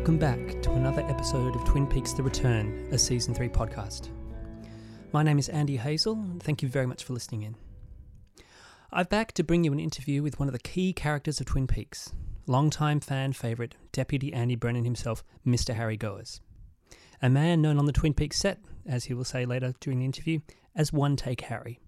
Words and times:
Welcome 0.00 0.16
back 0.16 0.62
to 0.62 0.72
another 0.72 1.02
episode 1.02 1.54
of 1.54 1.62
Twin 1.66 1.86
Peaks 1.86 2.14
The 2.14 2.22
Return, 2.22 2.88
a 2.90 2.96
Season 2.96 3.34
3 3.34 3.50
podcast. 3.50 4.08
My 5.12 5.22
name 5.22 5.38
is 5.38 5.50
Andy 5.50 5.76
Hazel, 5.76 6.14
and 6.14 6.42
thank 6.42 6.62
you 6.62 6.70
very 6.70 6.86
much 6.86 7.04
for 7.04 7.12
listening 7.12 7.42
in. 7.42 7.54
I'm 8.90 9.04
back 9.04 9.32
to 9.32 9.44
bring 9.44 9.62
you 9.62 9.74
an 9.74 9.78
interview 9.78 10.22
with 10.22 10.38
one 10.38 10.48
of 10.48 10.54
the 10.54 10.58
key 10.58 10.94
characters 10.94 11.38
of 11.38 11.44
Twin 11.44 11.66
Peaks, 11.66 12.14
longtime 12.46 13.00
fan 13.00 13.34
favourite, 13.34 13.74
Deputy 13.92 14.32
Andy 14.32 14.54
Brennan 14.54 14.86
himself, 14.86 15.22
Mr. 15.46 15.74
Harry 15.74 15.98
Goaz. 15.98 16.40
A 17.20 17.28
man 17.28 17.60
known 17.60 17.76
on 17.76 17.84
the 17.84 17.92
Twin 17.92 18.14
Peaks 18.14 18.38
set, 18.38 18.58
as 18.86 19.04
he 19.04 19.12
will 19.12 19.24
say 19.24 19.44
later 19.44 19.74
during 19.80 19.98
the 19.98 20.06
interview, 20.06 20.40
as 20.74 20.94
One 20.94 21.14
Take 21.14 21.42
Harry. 21.42 21.78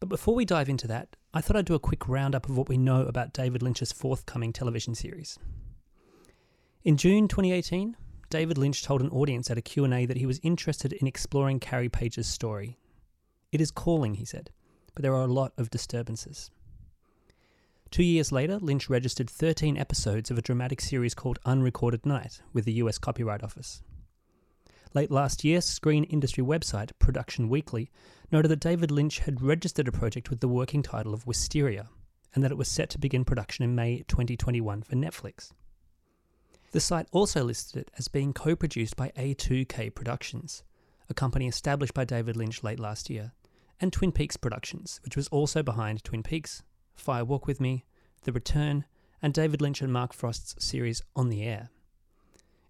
But 0.00 0.08
before 0.08 0.34
we 0.34 0.46
dive 0.46 0.70
into 0.70 0.86
that, 0.86 1.14
I 1.34 1.42
thought 1.42 1.58
I'd 1.58 1.66
do 1.66 1.74
a 1.74 1.78
quick 1.78 2.08
roundup 2.08 2.48
of 2.48 2.56
what 2.56 2.70
we 2.70 2.78
know 2.78 3.02
about 3.02 3.34
David 3.34 3.62
Lynch's 3.62 3.92
forthcoming 3.92 4.54
television 4.54 4.94
series. 4.94 5.38
In 6.86 6.96
June 6.96 7.26
2018, 7.26 7.96
David 8.30 8.56
Lynch 8.56 8.84
told 8.84 9.00
an 9.02 9.10
audience 9.10 9.50
at 9.50 9.58
a 9.58 9.60
Q&A 9.60 10.06
that 10.06 10.18
he 10.18 10.24
was 10.24 10.38
interested 10.44 10.92
in 10.92 11.08
exploring 11.08 11.58
Carrie 11.58 11.88
Page's 11.88 12.28
story. 12.28 12.78
It 13.50 13.60
is 13.60 13.72
calling, 13.72 14.14
he 14.14 14.24
said, 14.24 14.50
but 14.94 15.02
there 15.02 15.16
are 15.16 15.24
a 15.24 15.26
lot 15.26 15.52
of 15.58 15.68
disturbances. 15.68 16.52
Two 17.90 18.04
years 18.04 18.30
later, 18.30 18.60
Lynch 18.60 18.88
registered 18.88 19.28
13 19.28 19.76
episodes 19.76 20.30
of 20.30 20.38
a 20.38 20.42
dramatic 20.42 20.80
series 20.80 21.12
called 21.12 21.40
Unrecorded 21.44 22.06
Night 22.06 22.40
with 22.52 22.64
the 22.64 22.74
US 22.74 22.98
Copyright 22.98 23.42
Office. 23.42 23.82
Late 24.94 25.10
last 25.10 25.42
year, 25.42 25.60
screen 25.60 26.04
industry 26.04 26.44
website 26.44 26.92
Production 27.00 27.48
Weekly 27.48 27.90
noted 28.30 28.46
that 28.46 28.60
David 28.60 28.92
Lynch 28.92 29.18
had 29.18 29.42
registered 29.42 29.88
a 29.88 29.90
project 29.92 30.30
with 30.30 30.38
the 30.38 30.46
working 30.46 30.84
title 30.84 31.14
of 31.14 31.26
Wisteria, 31.26 31.88
and 32.32 32.44
that 32.44 32.52
it 32.52 32.56
was 32.56 32.68
set 32.68 32.90
to 32.90 32.98
begin 33.00 33.24
production 33.24 33.64
in 33.64 33.74
May 33.74 34.04
2021 34.06 34.84
for 34.84 34.94
Netflix. 34.94 35.50
The 36.72 36.80
site 36.80 37.06
also 37.12 37.44
listed 37.44 37.80
it 37.82 37.90
as 37.96 38.08
being 38.08 38.32
co 38.32 38.56
produced 38.56 38.96
by 38.96 39.12
A2K 39.16 39.94
Productions, 39.94 40.62
a 41.08 41.14
company 41.14 41.46
established 41.46 41.94
by 41.94 42.04
David 42.04 42.36
Lynch 42.36 42.62
late 42.62 42.80
last 42.80 43.08
year, 43.08 43.32
and 43.80 43.92
Twin 43.92 44.12
Peaks 44.12 44.36
Productions, 44.36 45.00
which 45.04 45.16
was 45.16 45.28
also 45.28 45.62
behind 45.62 46.02
Twin 46.02 46.22
Peaks, 46.22 46.62
Fire 46.94 47.24
Walk 47.24 47.46
With 47.46 47.60
Me, 47.60 47.84
The 48.24 48.32
Return, 48.32 48.84
and 49.22 49.32
David 49.32 49.60
Lynch 49.60 49.80
and 49.80 49.92
Mark 49.92 50.12
Frost's 50.12 50.56
series 50.64 51.02
On 51.14 51.28
the 51.28 51.44
Air. 51.44 51.70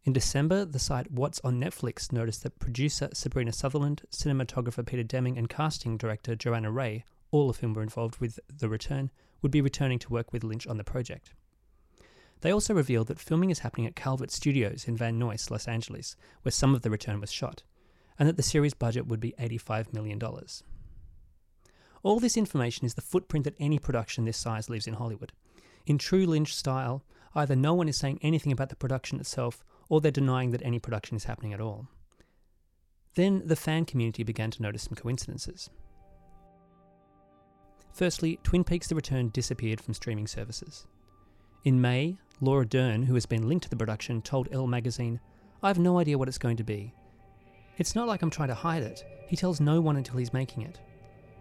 In 0.04 0.12
December, 0.12 0.64
the 0.64 0.78
site 0.78 1.10
What's 1.10 1.40
on 1.40 1.60
Netflix 1.60 2.12
noticed 2.12 2.42
that 2.44 2.60
producer 2.60 3.08
Sabrina 3.12 3.52
Sutherland, 3.52 4.02
cinematographer 4.12 4.86
Peter 4.86 5.02
Deming, 5.02 5.36
and 5.36 5.48
casting 5.48 5.96
director 5.96 6.36
Joanna 6.36 6.70
Ray, 6.70 7.04
all 7.32 7.50
of 7.50 7.58
whom 7.58 7.74
were 7.74 7.82
involved 7.82 8.20
with 8.20 8.38
The 8.46 8.68
Return, 8.68 9.10
would 9.42 9.50
be 9.50 9.60
returning 9.60 9.98
to 10.00 10.12
work 10.12 10.32
with 10.32 10.44
Lynch 10.44 10.66
on 10.66 10.76
the 10.76 10.84
project. 10.84 11.32
They 12.42 12.52
also 12.52 12.74
revealed 12.74 13.08
that 13.08 13.18
filming 13.18 13.50
is 13.50 13.60
happening 13.60 13.86
at 13.86 13.96
Calvert 13.96 14.30
Studios 14.30 14.86
in 14.86 14.96
Van 14.96 15.18
Nuys, 15.18 15.50
Los 15.50 15.66
Angeles, 15.66 16.16
where 16.42 16.52
some 16.52 16.74
of 16.74 16.82
The 16.82 16.90
Return 16.90 17.20
was 17.20 17.32
shot, 17.32 17.62
and 18.18 18.28
that 18.28 18.36
the 18.36 18.42
series 18.42 18.74
budget 18.74 19.06
would 19.06 19.20
be 19.20 19.34
$85 19.38 19.92
million. 19.92 20.20
All 22.02 22.20
this 22.20 22.36
information 22.36 22.86
is 22.86 22.94
the 22.94 23.02
footprint 23.02 23.44
that 23.44 23.56
any 23.58 23.78
production 23.78 24.24
this 24.24 24.36
size 24.36 24.70
leaves 24.70 24.86
in 24.86 24.94
Hollywood. 24.94 25.32
In 25.86 25.98
true 25.98 26.26
Lynch 26.26 26.54
style, 26.54 27.02
either 27.34 27.56
no 27.56 27.74
one 27.74 27.88
is 27.88 27.96
saying 27.96 28.18
anything 28.22 28.52
about 28.52 28.68
the 28.68 28.76
production 28.76 29.18
itself, 29.18 29.64
or 29.88 30.00
they're 30.00 30.10
denying 30.10 30.50
that 30.50 30.62
any 30.64 30.78
production 30.78 31.16
is 31.16 31.24
happening 31.24 31.52
at 31.52 31.60
all. 31.60 31.88
Then 33.14 33.42
the 33.46 33.56
fan 33.56 33.86
community 33.86 34.22
began 34.22 34.50
to 34.52 34.62
notice 34.62 34.82
some 34.82 34.94
coincidences. 34.94 35.70
Firstly, 37.92 38.38
Twin 38.42 38.62
Peaks 38.62 38.88
The 38.88 38.94
Return 38.94 39.30
disappeared 39.30 39.80
from 39.80 39.94
streaming 39.94 40.26
services. 40.26 40.86
In 41.64 41.80
May, 41.80 42.18
Laura 42.40 42.66
Dern, 42.66 43.02
who 43.04 43.14
has 43.14 43.24
been 43.24 43.48
linked 43.48 43.64
to 43.64 43.70
the 43.70 43.76
production, 43.76 44.20
told 44.20 44.48
Elle 44.52 44.66
magazine, 44.66 45.20
I 45.62 45.68
have 45.68 45.78
no 45.78 45.98
idea 45.98 46.18
what 46.18 46.28
it's 46.28 46.36
going 46.36 46.58
to 46.58 46.64
be. 46.64 46.92
It's 47.78 47.94
not 47.94 48.06
like 48.06 48.20
I'm 48.20 48.30
trying 48.30 48.48
to 48.48 48.54
hide 48.54 48.82
it. 48.82 49.04
He 49.26 49.36
tells 49.36 49.58
no 49.58 49.80
one 49.80 49.96
until 49.96 50.18
he's 50.18 50.34
making 50.34 50.62
it. 50.62 50.78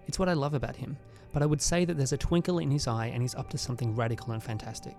It's 0.07 0.17
what 0.17 0.29
I 0.29 0.33
love 0.33 0.53
about 0.53 0.77
him, 0.77 0.97
but 1.33 1.43
I 1.43 1.47
would 1.47 1.61
say 1.61 1.83
that 1.83 1.97
there's 1.97 2.13
a 2.13 2.17
twinkle 2.17 2.59
in 2.59 2.71
his 2.71 2.87
eye 2.87 3.07
and 3.07 3.21
he's 3.21 3.35
up 3.35 3.49
to 3.49 3.57
something 3.57 3.93
radical 3.93 4.31
and 4.31 4.41
fantastic. 4.41 4.97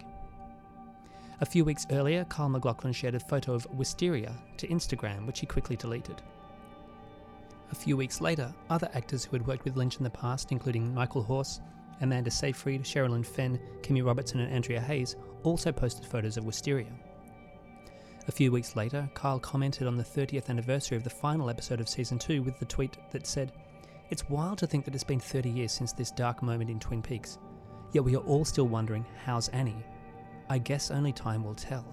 A 1.40 1.46
few 1.46 1.64
weeks 1.64 1.86
earlier, 1.90 2.24
Kyle 2.24 2.48
MacLachlan 2.50 2.92
shared 2.92 3.14
a 3.14 3.20
photo 3.20 3.54
of 3.54 3.66
Wisteria 3.74 4.34
to 4.58 4.68
Instagram, 4.68 5.26
which 5.26 5.40
he 5.40 5.46
quickly 5.46 5.76
deleted. 5.76 6.20
A 7.72 7.74
few 7.74 7.96
weeks 7.96 8.20
later, 8.20 8.54
other 8.68 8.90
actors 8.94 9.24
who 9.24 9.32
had 9.32 9.46
worked 9.46 9.64
with 9.64 9.76
Lynch 9.76 9.96
in 9.96 10.04
the 10.04 10.10
past, 10.10 10.52
including 10.52 10.94
Michael 10.94 11.22
Horse, 11.22 11.60
Amanda 12.00 12.30
Seyfried, 12.30 12.84
Sherilyn 12.84 13.24
Fenn, 13.24 13.58
Kimmy 13.80 14.04
Robertson, 14.04 14.40
and 14.40 14.52
Andrea 14.52 14.80
Hays, 14.80 15.16
also 15.46 15.72
posted 15.72 16.04
photos 16.04 16.36
of 16.36 16.44
Wisteria. 16.44 16.92
A 18.28 18.32
few 18.32 18.50
weeks 18.50 18.74
later, 18.74 19.08
Kyle 19.14 19.38
commented 19.38 19.86
on 19.86 19.96
the 19.96 20.02
30th 20.02 20.48
anniversary 20.48 20.96
of 20.96 21.04
the 21.04 21.10
final 21.10 21.48
episode 21.48 21.80
of 21.80 21.88
season 21.88 22.18
2 22.18 22.42
with 22.42 22.58
the 22.58 22.64
tweet 22.64 22.96
that 23.12 23.26
said, 23.26 23.52
It's 24.10 24.28
wild 24.28 24.58
to 24.58 24.66
think 24.66 24.84
that 24.84 24.94
it's 24.94 25.04
been 25.04 25.20
30 25.20 25.48
years 25.48 25.70
since 25.70 25.92
this 25.92 26.10
dark 26.10 26.42
moment 26.42 26.68
in 26.68 26.80
Twin 26.80 27.02
Peaks, 27.02 27.38
yet 27.92 28.02
we 28.02 28.16
are 28.16 28.24
all 28.24 28.44
still 28.44 28.66
wondering, 28.66 29.06
how's 29.24 29.48
Annie? 29.50 29.84
I 30.50 30.58
guess 30.58 30.90
only 30.90 31.12
time 31.12 31.44
will 31.44 31.54
tell. 31.54 31.86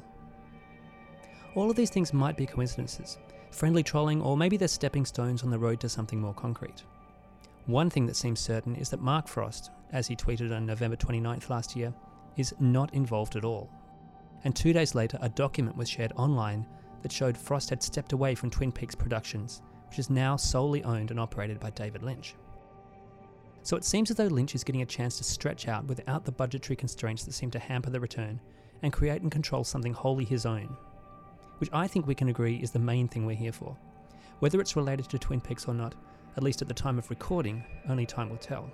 All 1.53 1.69
of 1.69 1.75
these 1.75 1.92
things 1.92 2.13
might 2.13 2.36
be 2.36 2.47
coincidences, 2.47 3.19
friendly 3.52 3.84
trolling, 3.84 4.22
or 4.22 4.36
maybe 4.36 4.58
they're 4.58 4.68
stepping 4.68 5.06
stones 5.06 5.44
on 5.44 5.52
the 5.52 5.59
road 5.59 5.80
to 5.81 5.90
something 5.90 6.19
more 6.19 6.34
concrete. 6.34 6.84
One 7.68 7.92
thing 7.92 8.08
that 8.08 8.16
seems 8.16 8.40
certain 8.40 8.75
is 8.75 8.90
that 8.90 9.02
Mark 9.02 9.28
Frost, 9.28 9.69
as 9.92 10.08
he 10.08 10.16
tweeted 10.16 10.56
on 10.56 10.66
November 10.66 10.97
29th 10.97 11.50
last 11.50 11.75
year, 11.75 11.94
is 12.38 12.53
not 12.59 12.94
involved 12.94 13.35
at 13.35 13.45
all. 13.45 13.69
And 14.44 14.55
two 14.55 14.73
days 14.73 14.95
later, 14.95 15.17
a 15.21 15.29
document 15.29 15.77
was 15.77 15.89
shared 15.89 16.13
online 16.16 16.66
that 17.01 17.11
showed 17.11 17.38
Frost 17.38 17.69
had 17.69 17.83
stepped 17.83 18.13
away 18.13 18.35
from 18.35 18.49
Twin 18.49 18.71
Peaks 18.71 18.95
Productions, 18.95 19.61
which 19.89 19.99
is 19.99 20.09
now 20.09 20.35
solely 20.35 20.83
owned 20.83 21.11
and 21.11 21.19
operated 21.19 21.59
by 21.59 21.69
David 21.69 22.03
Lynch. 22.03 22.35
So 23.61 23.77
it 23.77 23.85
seems 23.85 24.11
as 24.11 24.17
though 24.17 24.25
Lynch 24.25 24.55
is 24.55 24.63
getting 24.63 24.81
a 24.81 24.85
chance 24.85 25.17
to 25.17 25.23
stretch 25.23 25.67
out 25.67 25.85
without 25.85 26.25
the 26.25 26.31
budgetary 26.31 26.75
constraints 26.75 27.23
that 27.23 27.33
seem 27.33 27.51
to 27.51 27.59
hamper 27.59 27.89
the 27.89 27.99
return 27.99 28.39
and 28.81 28.91
create 28.91 29.21
and 29.21 29.31
control 29.31 29.63
something 29.63 29.94
wholly 29.94 30.25
his 30.25 30.45
own, 30.45 30.75
which 31.59 31.69
I 31.71 31.88
think 31.88 32.05
we 32.05 32.15
can 32.15 32.27
agree 32.27 32.57
is 32.57 32.71
the 32.71 32.79
main 32.79 33.07
thing 33.07 33.25
we're 33.25 33.35
here 33.35 33.53
for. 33.53 33.77
Whether 34.39 34.59
it's 34.59 34.75
related 34.75 35.07
to 35.09 35.19
Twin 35.19 35.39
Peaks 35.39 35.65
or 35.65 35.73
not, 35.73 35.95
at 36.35 36.44
least 36.44 36.61
at 36.61 36.67
the 36.67 36.73
time 36.73 36.97
of 36.97 37.09
recording, 37.09 37.63
only 37.88 38.05
time 38.05 38.29
will 38.29 38.38
tell. 38.38 38.69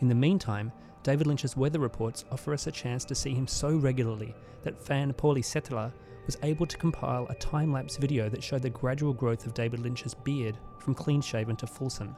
In 0.00 0.08
the 0.08 0.14
meantime, 0.14 0.72
David 1.02 1.26
Lynch's 1.26 1.56
weather 1.56 1.80
reports 1.80 2.24
offer 2.30 2.52
us 2.52 2.66
a 2.66 2.72
chance 2.72 3.04
to 3.06 3.14
see 3.14 3.34
him 3.34 3.46
so 3.46 3.76
regularly 3.76 4.34
that 4.62 4.80
fan 4.80 5.12
Paulie 5.12 5.44
Settler 5.44 5.92
was 6.26 6.38
able 6.44 6.66
to 6.66 6.76
compile 6.76 7.26
a 7.28 7.34
time 7.34 7.72
lapse 7.72 7.96
video 7.96 8.28
that 8.28 8.42
showed 8.42 8.62
the 8.62 8.70
gradual 8.70 9.12
growth 9.12 9.44
of 9.44 9.54
David 9.54 9.80
Lynch's 9.80 10.14
beard 10.14 10.56
from 10.78 10.94
clean 10.94 11.20
shaven 11.20 11.56
to 11.56 11.66
fulsome. 11.66 12.14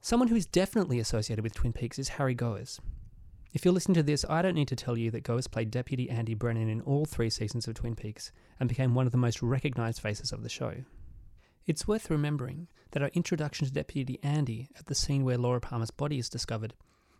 Someone 0.00 0.28
who 0.28 0.36
is 0.36 0.46
definitely 0.46 1.00
associated 1.00 1.42
with 1.42 1.54
Twin 1.54 1.72
Peaks 1.72 1.98
is 1.98 2.10
Harry 2.10 2.34
Goaz. 2.34 2.78
If 3.52 3.64
you're 3.64 3.74
listening 3.74 3.94
to 3.94 4.02
this, 4.02 4.24
I 4.28 4.42
don't 4.42 4.54
need 4.54 4.68
to 4.68 4.76
tell 4.76 4.98
you 4.98 5.10
that 5.12 5.24
Goaz 5.24 5.50
played 5.50 5.70
Deputy 5.70 6.10
Andy 6.10 6.34
Brennan 6.34 6.68
in 6.68 6.80
all 6.82 7.04
three 7.04 7.30
seasons 7.30 7.66
of 7.66 7.74
Twin 7.74 7.96
Peaks 7.96 8.30
and 8.60 8.68
became 8.68 8.94
one 8.94 9.06
of 9.06 9.12
the 9.12 9.18
most 9.18 9.42
recognised 9.42 10.00
faces 10.00 10.30
of 10.30 10.42
the 10.42 10.48
show. 10.48 10.74
It's 11.66 11.88
worth 11.88 12.10
remembering 12.10 12.68
that 12.90 13.02
our 13.02 13.10
introduction 13.14 13.66
to 13.66 13.72
Deputy 13.72 14.18
Andy 14.22 14.68
at 14.78 14.84
the 14.84 14.94
scene 14.94 15.24
where 15.24 15.38
Laura 15.38 15.60
Palmer's 15.60 15.90
body 15.90 16.18
is 16.18 16.28
discovered 16.28 16.74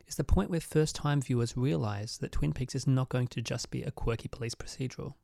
is 0.06 0.16
the 0.16 0.24
point 0.24 0.50
where 0.50 0.60
first 0.60 0.94
time 0.94 1.22
viewers 1.22 1.56
realise 1.56 2.18
that 2.18 2.32
Twin 2.32 2.52
Peaks 2.52 2.74
is 2.74 2.86
not 2.86 3.08
going 3.08 3.28
to 3.28 3.40
just 3.40 3.70
be 3.70 3.82
a 3.82 3.90
quirky 3.90 4.28
police 4.28 4.54
procedural. 4.54 5.14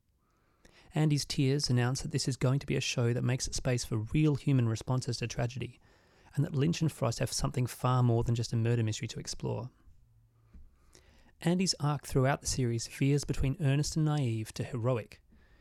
Andy's 0.94 1.26
tears 1.26 1.68
announce 1.68 2.00
that 2.00 2.12
this 2.12 2.28
is 2.28 2.38
going 2.38 2.60
to 2.60 2.66
be 2.66 2.76
a 2.76 2.80
show 2.80 3.12
that 3.12 3.22
makes 3.22 3.44
space 3.46 3.84
for 3.84 4.06
real 4.14 4.36
human 4.36 4.66
responses 4.66 5.18
to 5.18 5.26
tragedy, 5.26 5.78
and 6.34 6.42
that 6.42 6.54
Lynch 6.54 6.80
and 6.80 6.90
Frost 6.90 7.18
have 7.18 7.30
something 7.30 7.66
far 7.66 8.02
more 8.02 8.24
than 8.24 8.34
just 8.34 8.54
a 8.54 8.56
murder 8.56 8.82
mystery 8.82 9.06
to 9.08 9.20
explore. 9.20 9.68
Andy's 11.42 11.74
arc 11.78 12.06
throughout 12.06 12.40
the 12.40 12.46
series 12.46 12.86
veers 12.86 13.24
between 13.24 13.58
earnest 13.60 13.96
and 13.96 14.06
naive 14.06 14.54
to 14.54 14.64
heroic. 14.64 15.20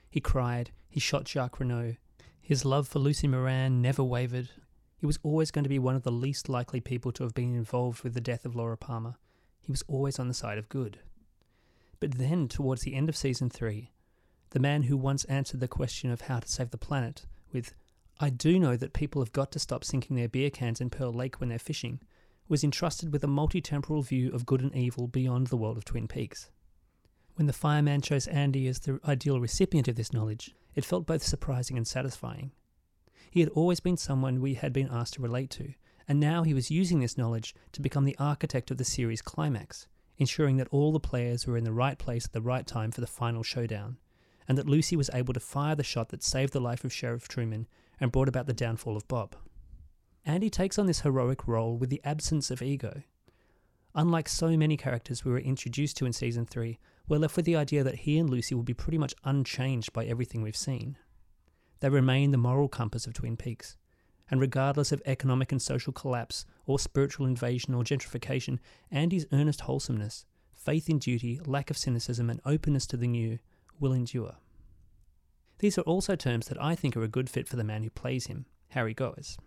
He 0.10 0.22
cried, 0.22 0.72
he 0.88 1.02
shot 1.02 1.28
Jacques 1.28 1.60
Renault, 1.60 1.96
his 2.42 2.66
love 2.66 2.88
for 2.88 3.00
Lucy 3.00 3.28
Moran 3.28 3.82
never 3.82 4.04
wavered. 4.04 4.50
He 4.98 5.06
was 5.06 5.20
always 5.24 5.52
going 5.52 5.64
to 5.64 5.70
be 5.70 5.80
one 5.80 5.96
of 5.96 6.04
the 6.04 6.12
least 6.12 6.50
likely 6.50 6.80
people 6.80 7.12
to 7.14 7.24
have 7.24 7.34
been 7.34 7.56
involved 7.56 8.04
with 8.04 8.14
the 8.14 8.22
death 8.22 8.46
of 8.46 8.56
Laura 8.56 8.78
Palmer. 8.78 9.16
He 9.62 9.72
was 9.72 9.84
always 9.88 10.20
on 10.20 10.28
the 10.28 10.34
side 10.34 10.58
of 10.58 10.68
good. 10.70 11.00
But 12.00 12.18
then, 12.18 12.48
towards 12.48 12.82
the 12.82 12.96
end 12.96 13.10
of 13.10 13.16
season 13.16 13.50
three, 13.50 13.92
the 14.52 14.60
man 14.60 14.84
who 14.84 14.98
once 14.98 15.26
answered 15.26 15.60
the 15.60 15.68
question 15.68 16.12
of 16.12 16.22
how 16.22 16.40
to 16.40 16.48
save 16.48 16.72
the 16.72 16.78
planet 16.78 17.26
with, 17.52 17.74
I 18.20 18.30
do 18.30 18.58
know 18.60 18.76
that 18.76 18.94
people 18.94 19.22
have 19.22 19.32
got 19.32 19.52
to 19.52 19.60
stop 19.60 19.84
sinking 19.84 20.16
their 20.16 20.30
beer 20.30 20.50
cans 20.50 20.82
in 20.82 20.90
Pearl 20.90 21.14
Lake 21.14 21.40
when 21.40 21.50
they're 21.50 21.60
fishing, 21.60 22.00
was 22.48 22.64
entrusted 22.64 23.14
with 23.14 23.24
a 23.24 23.28
multi 23.28 23.62
temporal 23.62 24.02
view 24.02 24.32
of 24.32 24.46
good 24.46 24.62
and 24.62 24.76
evil 24.76 25.08
beyond 25.08 25.48
the 25.48 25.58
world 25.58 25.78
of 25.78 25.86
Twin 25.86 26.08
Peaks. 26.08 26.50
When 27.40 27.48
the 27.48 27.54
fireman 27.54 28.02
chose 28.02 28.28
Andy 28.28 28.68
as 28.68 28.80
the 28.80 29.00
ideal 29.06 29.40
recipient 29.40 29.88
of 29.88 29.96
this 29.96 30.12
knowledge, 30.12 30.54
it 30.76 30.84
felt 30.84 31.06
both 31.06 31.24
surprising 31.24 31.78
and 31.78 31.88
satisfying. 31.88 32.52
He 33.32 33.40
had 33.40 33.48
always 33.52 33.80
been 33.80 33.96
someone 33.96 34.42
we 34.42 34.56
had 34.56 34.74
been 34.74 34.90
asked 34.92 35.14
to 35.14 35.22
relate 35.22 35.50
to, 35.52 35.74
and 36.06 36.20
now 36.20 36.44
he 36.44 36.54
was 36.54 36.70
using 36.70 37.00
this 37.00 37.18
knowledge 37.18 37.56
to 37.72 37.82
become 37.82 38.04
the 38.04 38.18
architect 38.20 38.72
of 38.72 38.78
the 38.78 38.84
series' 38.84 39.22
climax, 39.22 39.88
ensuring 40.18 40.58
that 40.58 40.68
all 40.72 40.92
the 40.92 41.00
players 41.00 41.48
were 41.48 41.56
in 41.56 41.64
the 41.64 41.72
right 41.72 41.98
place 41.98 42.26
at 42.26 42.34
the 42.34 42.42
right 42.42 42.68
time 42.68 42.92
for 42.92 43.00
the 43.00 43.08
final 43.08 43.42
showdown, 43.42 43.96
and 44.46 44.58
that 44.58 44.68
Lucy 44.68 44.98
was 44.98 45.10
able 45.14 45.34
to 45.34 45.40
fire 45.40 45.76
the 45.76 45.82
shot 45.82 46.10
that 46.10 46.22
saved 46.22 46.52
the 46.52 46.60
life 46.60 46.84
of 46.84 46.92
Sheriff 46.92 47.30
Truman 47.30 47.68
and 48.02 48.12
brought 48.12 48.28
about 48.28 48.48
the 48.48 48.54
downfall 48.54 48.98
of 48.98 49.08
Bob. 49.08 49.38
Andy 50.26 50.50
takes 50.50 50.78
on 50.78 50.88
this 50.88 51.00
heroic 51.00 51.48
role 51.48 51.78
with 51.78 51.90
the 51.90 52.02
absence 52.04 52.52
of 52.52 52.62
ego. 52.62 53.04
Unlike 53.96 54.28
so 54.28 54.58
many 54.58 54.76
characters 54.76 55.24
we 55.24 55.32
were 55.32 55.40
introduced 55.40 55.96
to 55.98 56.06
in 56.06 56.12
season 56.12 56.46
3, 56.46 56.78
we're 57.10 57.18
left 57.18 57.36
with 57.36 57.46
the 57.46 57.56
idea 57.56 57.84
that 57.84 57.96
he 57.96 58.18
and 58.20 58.30
Lucy 58.30 58.54
will 58.54 58.64
be 58.64 58.74
pretty 58.74 59.00
much 59.00 59.16
unchanged 59.24 59.92
by 59.92 60.06
everything 60.06 60.42
we've 60.42 60.56
seen. 60.56 60.96
They 61.80 61.90
remain 61.90 62.32
the 62.32 62.38
moral 62.38 62.70
compass 62.70 63.08
of 63.08 63.14
Twin 63.14 63.36
Peaks, 63.36 63.78
and 64.30 64.40
regardless 64.40 64.92
of 64.92 65.02
economic 65.06 65.52
and 65.52 65.62
social 65.62 65.92
collapse, 65.92 66.46
or 66.68 66.78
spiritual 66.78 67.26
invasion 67.26 67.74
or 67.74 67.84
gentrification, 67.84 68.60
Andy's 68.92 69.26
earnest 69.32 69.62
wholesomeness, 69.62 70.26
faith 70.54 70.88
in 70.88 71.00
duty, 71.00 71.40
lack 71.46 71.72
of 71.72 71.78
cynicism, 71.78 72.30
and 72.30 72.40
openness 72.46 72.86
to 72.88 72.98
the 72.98 73.08
new 73.08 73.40
will 73.80 73.92
endure. 73.92 74.36
These 75.58 75.78
are 75.78 75.82
also 75.82 76.16
terms 76.16 76.48
that 76.48 76.62
I 76.62 76.76
think 76.76 76.96
are 76.96 77.04
a 77.04 77.08
good 77.08 77.30
fit 77.30 77.48
for 77.48 77.56
the 77.56 77.64
man 77.64 77.84
who 77.84 77.90
plays 77.90 78.28
him, 78.28 78.46
Harry 78.70 78.94
Goaz. 78.94 79.38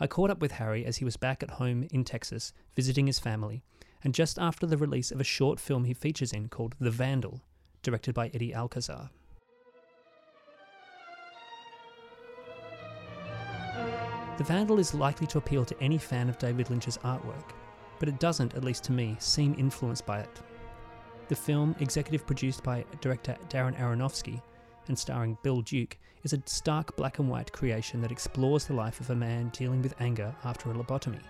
I 0.00 0.06
caught 0.06 0.30
up 0.30 0.40
with 0.40 0.52
Harry 0.52 0.86
as 0.86 0.96
he 0.96 1.04
was 1.04 1.16
back 1.16 1.42
at 1.42 1.50
home 1.50 1.86
in 1.90 2.02
Texas 2.02 2.52
visiting 2.74 3.06
his 3.06 3.18
family, 3.18 3.62
and 4.04 4.14
just 4.14 4.38
after 4.38 4.66
the 4.66 4.76
release 4.76 5.10
of 5.10 5.20
a 5.20 5.24
short 5.24 5.60
film 5.60 5.84
he 5.84 5.94
features 5.94 6.32
in 6.32 6.48
called 6.48 6.74
The 6.80 6.90
Vandal, 6.90 7.40
directed 7.82 8.14
by 8.14 8.30
Eddie 8.34 8.54
Alcazar. 8.54 9.10
The 14.38 14.44
Vandal 14.44 14.78
is 14.78 14.94
likely 14.94 15.26
to 15.28 15.38
appeal 15.38 15.64
to 15.64 15.80
any 15.80 15.98
fan 15.98 16.28
of 16.28 16.38
David 16.38 16.70
Lynch's 16.70 16.98
artwork, 16.98 17.52
but 17.98 18.08
it 18.08 18.18
doesn't, 18.18 18.54
at 18.54 18.64
least 18.64 18.82
to 18.84 18.92
me, 18.92 19.16
seem 19.20 19.54
influenced 19.58 20.06
by 20.06 20.20
it. 20.20 20.40
The 21.28 21.36
film, 21.36 21.76
executive 21.80 22.26
produced 22.26 22.64
by 22.64 22.84
director 23.00 23.36
Darren 23.48 23.78
Aronofsky 23.78 24.42
and 24.88 24.98
starring 24.98 25.38
Bill 25.42 25.60
Duke, 25.60 25.96
is 26.24 26.32
a 26.32 26.42
stark 26.46 26.96
black 26.96 27.18
and 27.18 27.28
white 27.28 27.52
creation 27.52 28.00
that 28.00 28.10
explores 28.12 28.64
the 28.64 28.74
life 28.74 29.00
of 29.00 29.10
a 29.10 29.14
man 29.14 29.50
dealing 29.50 29.82
with 29.82 29.94
anger 30.00 30.34
after 30.44 30.70
a 30.70 30.74
lobotomy. 30.74 31.20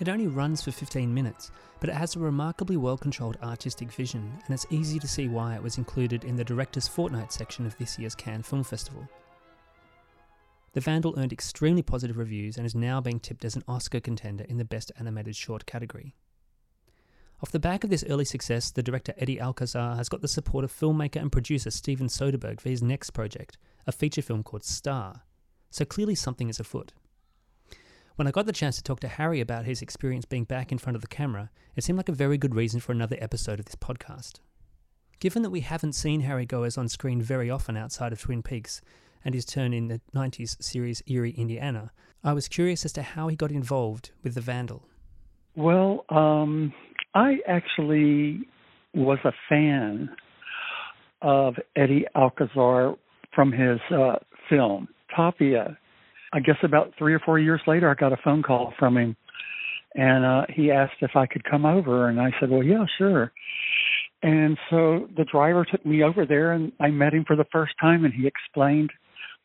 It 0.00 0.08
only 0.08 0.26
runs 0.26 0.60
for 0.62 0.72
15 0.72 1.12
minutes, 1.12 1.52
but 1.78 1.88
it 1.88 1.94
has 1.94 2.16
a 2.16 2.18
remarkably 2.18 2.76
well 2.76 2.98
controlled 2.98 3.38
artistic 3.42 3.92
vision, 3.92 4.32
and 4.44 4.54
it's 4.54 4.66
easy 4.70 4.98
to 4.98 5.06
see 5.06 5.28
why 5.28 5.54
it 5.54 5.62
was 5.62 5.78
included 5.78 6.24
in 6.24 6.34
the 6.34 6.44
Director's 6.44 6.88
Fortnight 6.88 7.32
section 7.32 7.64
of 7.64 7.78
this 7.78 7.98
year's 7.98 8.14
Cannes 8.14 8.42
Film 8.42 8.64
Festival. 8.64 9.08
The 10.72 10.80
Vandal 10.80 11.14
earned 11.16 11.32
extremely 11.32 11.82
positive 11.82 12.16
reviews 12.16 12.56
and 12.56 12.66
is 12.66 12.74
now 12.74 13.00
being 13.00 13.20
tipped 13.20 13.44
as 13.44 13.54
an 13.54 13.62
Oscar 13.68 14.00
contender 14.00 14.44
in 14.48 14.56
the 14.56 14.64
Best 14.64 14.90
Animated 14.98 15.36
Short 15.36 15.64
category. 15.66 16.16
Off 17.40 17.52
the 17.52 17.60
back 17.60 17.84
of 17.84 17.90
this 17.90 18.04
early 18.08 18.24
success, 18.24 18.72
the 18.72 18.82
director 18.82 19.14
Eddie 19.16 19.40
Alcazar 19.40 19.96
has 19.96 20.08
got 20.08 20.22
the 20.22 20.28
support 20.28 20.64
of 20.64 20.72
filmmaker 20.72 21.20
and 21.20 21.30
producer 21.30 21.70
Steven 21.70 22.08
Soderbergh 22.08 22.58
for 22.58 22.68
his 22.68 22.82
next 22.82 23.10
project, 23.10 23.58
a 23.86 23.92
feature 23.92 24.22
film 24.22 24.42
called 24.42 24.64
Star. 24.64 25.22
So 25.70 25.84
clearly 25.84 26.16
something 26.16 26.48
is 26.48 26.58
afoot. 26.58 26.92
When 28.16 28.28
I 28.28 28.30
got 28.30 28.46
the 28.46 28.52
chance 28.52 28.76
to 28.76 28.82
talk 28.82 29.00
to 29.00 29.08
Harry 29.08 29.40
about 29.40 29.64
his 29.64 29.82
experience 29.82 30.24
being 30.24 30.44
back 30.44 30.70
in 30.70 30.78
front 30.78 30.94
of 30.94 31.02
the 31.02 31.08
camera, 31.08 31.50
it 31.74 31.82
seemed 31.82 31.96
like 31.96 32.08
a 32.08 32.12
very 32.12 32.38
good 32.38 32.54
reason 32.54 32.78
for 32.78 32.92
another 32.92 33.16
episode 33.18 33.58
of 33.58 33.66
this 33.66 33.74
podcast. 33.74 34.34
Given 35.18 35.42
that 35.42 35.50
we 35.50 35.62
haven't 35.62 35.94
seen 35.94 36.20
Harry 36.20 36.46
Goaz 36.46 36.78
on 36.78 36.88
screen 36.88 37.20
very 37.20 37.50
often 37.50 37.76
outside 37.76 38.12
of 38.12 38.20
Twin 38.20 38.40
Peaks, 38.40 38.80
and 39.24 39.34
his 39.34 39.44
turn 39.44 39.72
in 39.72 39.88
the 39.88 40.00
90s 40.14 40.62
series 40.62 41.02
Eerie, 41.08 41.32
Indiana, 41.32 41.90
I 42.22 42.34
was 42.34 42.46
curious 42.46 42.84
as 42.84 42.92
to 42.92 43.02
how 43.02 43.26
he 43.26 43.34
got 43.34 43.50
involved 43.50 44.12
with 44.22 44.34
the 44.34 44.40
Vandal. 44.40 44.86
Well, 45.56 46.04
um, 46.08 46.72
I 47.16 47.38
actually 47.48 48.46
was 48.94 49.18
a 49.24 49.32
fan 49.48 50.08
of 51.20 51.56
Eddie 51.74 52.06
Alcazar 52.14 52.94
from 53.34 53.50
his 53.50 53.80
uh, 53.90 54.18
film, 54.48 54.86
Tapia. 55.16 55.76
I 56.34 56.40
guess 56.40 56.56
about 56.64 56.92
three 56.98 57.14
or 57.14 57.20
four 57.20 57.38
years 57.38 57.60
later, 57.66 57.88
I 57.88 57.94
got 57.94 58.12
a 58.12 58.18
phone 58.24 58.42
call 58.42 58.74
from 58.76 58.96
him, 58.96 59.16
and 59.94 60.24
uh, 60.24 60.42
he 60.52 60.72
asked 60.72 60.94
if 61.00 61.12
I 61.14 61.26
could 61.26 61.44
come 61.44 61.64
over, 61.64 62.08
and 62.08 62.20
I 62.20 62.32
said, 62.40 62.50
"Well, 62.50 62.64
yeah, 62.64 62.84
sure." 62.98 63.32
And 64.22 64.58
so 64.68 65.08
the 65.16 65.24
driver 65.30 65.64
took 65.64 65.86
me 65.86 66.02
over 66.02 66.26
there, 66.26 66.52
and 66.52 66.72
I 66.80 66.88
met 66.88 67.14
him 67.14 67.24
for 67.24 67.36
the 67.36 67.44
first 67.52 67.74
time, 67.80 68.04
and 68.04 68.12
he 68.12 68.26
explained 68.26 68.90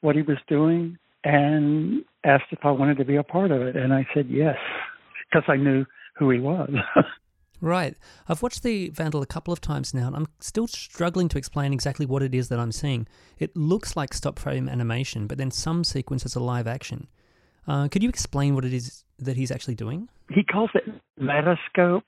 what 0.01 0.15
he 0.15 0.23
was 0.23 0.37
doing 0.47 0.97
and 1.23 2.03
asked 2.23 2.45
if 2.51 2.59
I 2.63 2.71
wanted 2.71 2.97
to 2.97 3.05
be 3.05 3.17
a 3.17 3.23
part 3.23 3.51
of 3.51 3.61
it. 3.61 3.75
And 3.75 3.93
I 3.93 4.07
said 4.13 4.27
yes, 4.27 4.55
because 5.29 5.43
I 5.47 5.57
knew 5.57 5.85
who 6.17 6.31
he 6.31 6.39
was. 6.39 6.71
right. 7.61 7.95
I've 8.27 8.41
watched 8.41 8.63
The 8.63 8.89
Vandal 8.89 9.21
a 9.21 9.25
couple 9.25 9.53
of 9.53 9.61
times 9.61 9.93
now, 9.93 10.07
and 10.07 10.15
I'm 10.15 10.27
still 10.39 10.67
struggling 10.67 11.29
to 11.29 11.37
explain 11.37 11.73
exactly 11.73 12.05
what 12.05 12.21
it 12.21 12.33
is 12.33 12.49
that 12.49 12.59
I'm 12.59 12.71
seeing. 12.71 13.07
It 13.37 13.55
looks 13.55 13.95
like 13.95 14.13
stop 14.13 14.39
frame 14.39 14.69
animation, 14.69 15.27
but 15.27 15.37
then 15.37 15.51
some 15.51 15.83
sequences 15.83 16.35
are 16.35 16.41
live 16.41 16.67
action. 16.67 17.07
Uh, 17.67 17.87
could 17.87 18.01
you 18.01 18.09
explain 18.09 18.55
what 18.55 18.65
it 18.65 18.73
is 18.73 19.03
that 19.19 19.37
he's 19.37 19.51
actually 19.51 19.75
doing? 19.75 20.09
He 20.29 20.43
calls 20.43 20.71
it 20.73 20.83
Metascope, 21.21 22.03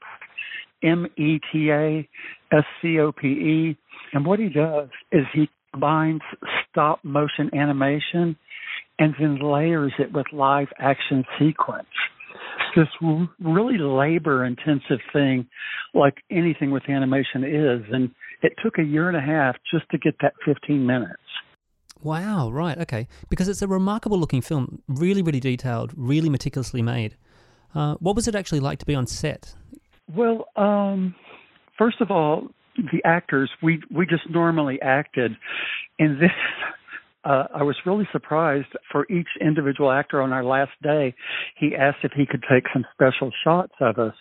M 0.83 1.07
E 1.17 1.39
T 1.51 1.69
A 1.69 2.07
S 2.51 2.63
C 2.81 2.99
O 2.99 3.11
P 3.11 3.27
E. 3.27 3.77
And 4.13 4.25
what 4.25 4.39
he 4.39 4.49
does 4.49 4.89
is 5.11 5.25
he 5.33 5.49
combines 5.71 6.21
stop 6.69 7.03
motion 7.03 7.49
animation 7.53 8.35
and 8.99 9.15
then 9.19 9.39
layers 9.39 9.93
it 9.99 10.11
with 10.13 10.25
live 10.33 10.67
action 10.79 11.23
sequence. 11.39 11.87
This 12.75 12.87
really 13.39 13.77
labor 13.77 14.45
intensive 14.45 14.99
thing, 15.11 15.47
like 15.93 16.17
anything 16.29 16.71
with 16.71 16.89
animation 16.89 17.43
is. 17.43 17.83
And 17.91 18.11
it 18.41 18.53
took 18.63 18.77
a 18.77 18.83
year 18.83 19.07
and 19.07 19.17
a 19.17 19.21
half 19.21 19.55
just 19.71 19.89
to 19.91 19.97
get 19.97 20.15
that 20.21 20.33
15 20.45 20.85
minutes. 20.85 21.21
Wow, 22.01 22.49
right, 22.49 22.77
okay. 22.79 23.07
Because 23.29 23.47
it's 23.47 23.61
a 23.61 23.67
remarkable 23.67 24.17
looking 24.17 24.41
film, 24.41 24.81
really, 24.87 25.21
really 25.21 25.39
detailed, 25.39 25.93
really 25.95 26.29
meticulously 26.29 26.81
made. 26.81 27.15
Uh, 27.75 27.95
what 27.99 28.15
was 28.15 28.27
it 28.27 28.35
actually 28.35 28.59
like 28.59 28.79
to 28.79 28.85
be 28.85 28.95
on 28.95 29.05
set? 29.05 29.55
Well, 30.13 30.47
um, 30.55 31.15
first 31.77 32.01
of 32.01 32.11
all, 32.11 32.47
the 32.77 33.01
actors 33.03 33.49
we 33.61 33.81
we 33.93 34.05
just 34.05 34.29
normally 34.29 34.81
acted 34.81 35.35
and 35.99 36.15
this 36.21 36.31
uh, 37.23 37.43
I 37.53 37.63
was 37.63 37.75
really 37.85 38.07
surprised 38.11 38.67
for 38.91 39.05
each 39.11 39.27
individual 39.39 39.91
actor 39.91 40.21
on 40.21 40.33
our 40.33 40.43
last 40.43 40.71
day. 40.81 41.13
He 41.57 41.75
asked 41.75 41.99
if 42.03 42.11
he 42.13 42.25
could 42.25 42.43
take 42.51 42.63
some 42.73 42.85
special 42.93 43.31
shots 43.43 43.73
of 43.79 43.99
us. 43.99 44.15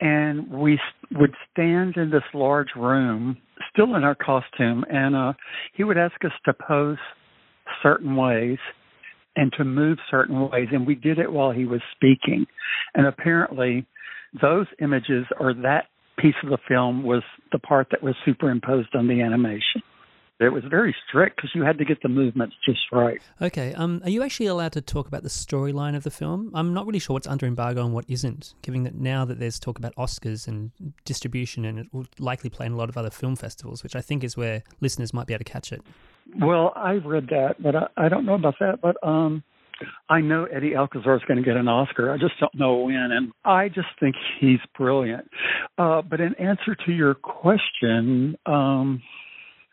And 0.00 0.48
we 0.50 0.78
would 1.12 1.34
stand 1.52 1.96
in 1.96 2.10
this 2.10 2.22
large 2.32 2.68
room, 2.76 3.36
still 3.72 3.96
in 3.96 4.04
our 4.04 4.14
costume, 4.14 4.84
and 4.88 5.16
uh, 5.16 5.32
he 5.74 5.82
would 5.84 5.98
ask 5.98 6.24
us 6.24 6.32
to 6.44 6.52
pose 6.54 6.98
certain 7.82 8.14
ways 8.16 8.58
and 9.34 9.52
to 9.58 9.64
move 9.64 9.98
certain 10.10 10.48
ways. 10.48 10.68
And 10.72 10.86
we 10.86 10.94
did 10.94 11.18
it 11.18 11.30
while 11.30 11.50
he 11.50 11.64
was 11.64 11.80
speaking. 11.94 12.46
And 12.94 13.06
apparently, 13.06 13.86
those 14.40 14.66
images 14.80 15.26
or 15.40 15.52
that 15.52 15.86
piece 16.18 16.34
of 16.42 16.50
the 16.50 16.58
film 16.68 17.02
was 17.02 17.22
the 17.52 17.58
part 17.58 17.88
that 17.90 18.02
was 18.02 18.14
superimposed 18.24 18.94
on 18.94 19.08
the 19.08 19.20
animation. 19.20 19.82
It 20.40 20.50
was 20.50 20.62
very 20.70 20.94
strict 21.08 21.36
because 21.36 21.50
you 21.52 21.62
had 21.62 21.78
to 21.78 21.84
get 21.84 22.00
the 22.02 22.08
movements 22.08 22.54
just 22.64 22.80
right. 22.92 23.20
Okay. 23.42 23.74
Um, 23.74 24.00
are 24.04 24.10
you 24.10 24.22
actually 24.22 24.46
allowed 24.46 24.72
to 24.72 24.80
talk 24.80 25.08
about 25.08 25.24
the 25.24 25.28
storyline 25.28 25.96
of 25.96 26.04
the 26.04 26.12
film? 26.12 26.52
I'm 26.54 26.72
not 26.72 26.86
really 26.86 27.00
sure 27.00 27.14
what's 27.14 27.26
under 27.26 27.44
embargo 27.44 27.84
and 27.84 27.92
what 27.92 28.04
isn't, 28.08 28.54
given 28.62 28.84
that 28.84 28.94
now 28.94 29.24
that 29.24 29.40
there's 29.40 29.58
talk 29.58 29.78
about 29.78 29.96
Oscars 29.96 30.46
and 30.46 30.70
distribution, 31.04 31.64
and 31.64 31.78
it 31.80 31.86
will 31.92 32.06
likely 32.20 32.50
play 32.50 32.66
in 32.66 32.72
a 32.72 32.76
lot 32.76 32.88
of 32.88 32.96
other 32.96 33.10
film 33.10 33.34
festivals, 33.34 33.82
which 33.82 33.96
I 33.96 34.00
think 34.00 34.22
is 34.22 34.36
where 34.36 34.62
listeners 34.80 35.12
might 35.12 35.26
be 35.26 35.34
able 35.34 35.44
to 35.44 35.52
catch 35.52 35.72
it. 35.72 35.82
Well, 36.40 36.72
I've 36.76 37.04
read 37.04 37.26
that, 37.30 37.56
but 37.60 37.74
I, 37.74 37.88
I 37.96 38.08
don't 38.08 38.24
know 38.24 38.34
about 38.34 38.54
that. 38.60 38.80
But 38.80 38.96
um, 39.06 39.42
I 40.08 40.20
know 40.20 40.44
Eddie 40.44 40.76
Alcazar 40.76 41.16
is 41.16 41.22
going 41.26 41.38
to 41.38 41.44
get 41.44 41.56
an 41.56 41.68
Oscar. 41.68 42.12
I 42.12 42.16
just 42.16 42.34
don't 42.38 42.54
know 42.54 42.76
when, 42.76 43.10
and 43.12 43.32
I 43.44 43.68
just 43.68 43.88
think 43.98 44.14
he's 44.40 44.60
brilliant. 44.76 45.28
Uh, 45.78 46.02
but 46.02 46.20
in 46.20 46.34
answer 46.34 46.76
to 46.86 46.92
your 46.92 47.14
question, 47.14 48.36
um, 48.46 49.02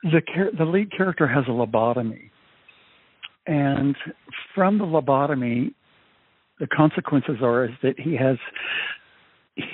the 0.06 0.22
char- 0.34 0.52
the 0.58 0.66
lead 0.66 0.92
character 0.96 1.28
has 1.28 1.44
a 1.48 1.52
lobotomy, 1.52 2.30
and 3.48 3.96
from 4.54 4.78
the 4.78 4.86
lobotomy, 4.86 5.74
the 6.60 6.68
consequences 6.68 7.38
are 7.42 7.66
is 7.66 7.72
that 7.84 8.00
he 8.00 8.16
has 8.16 8.38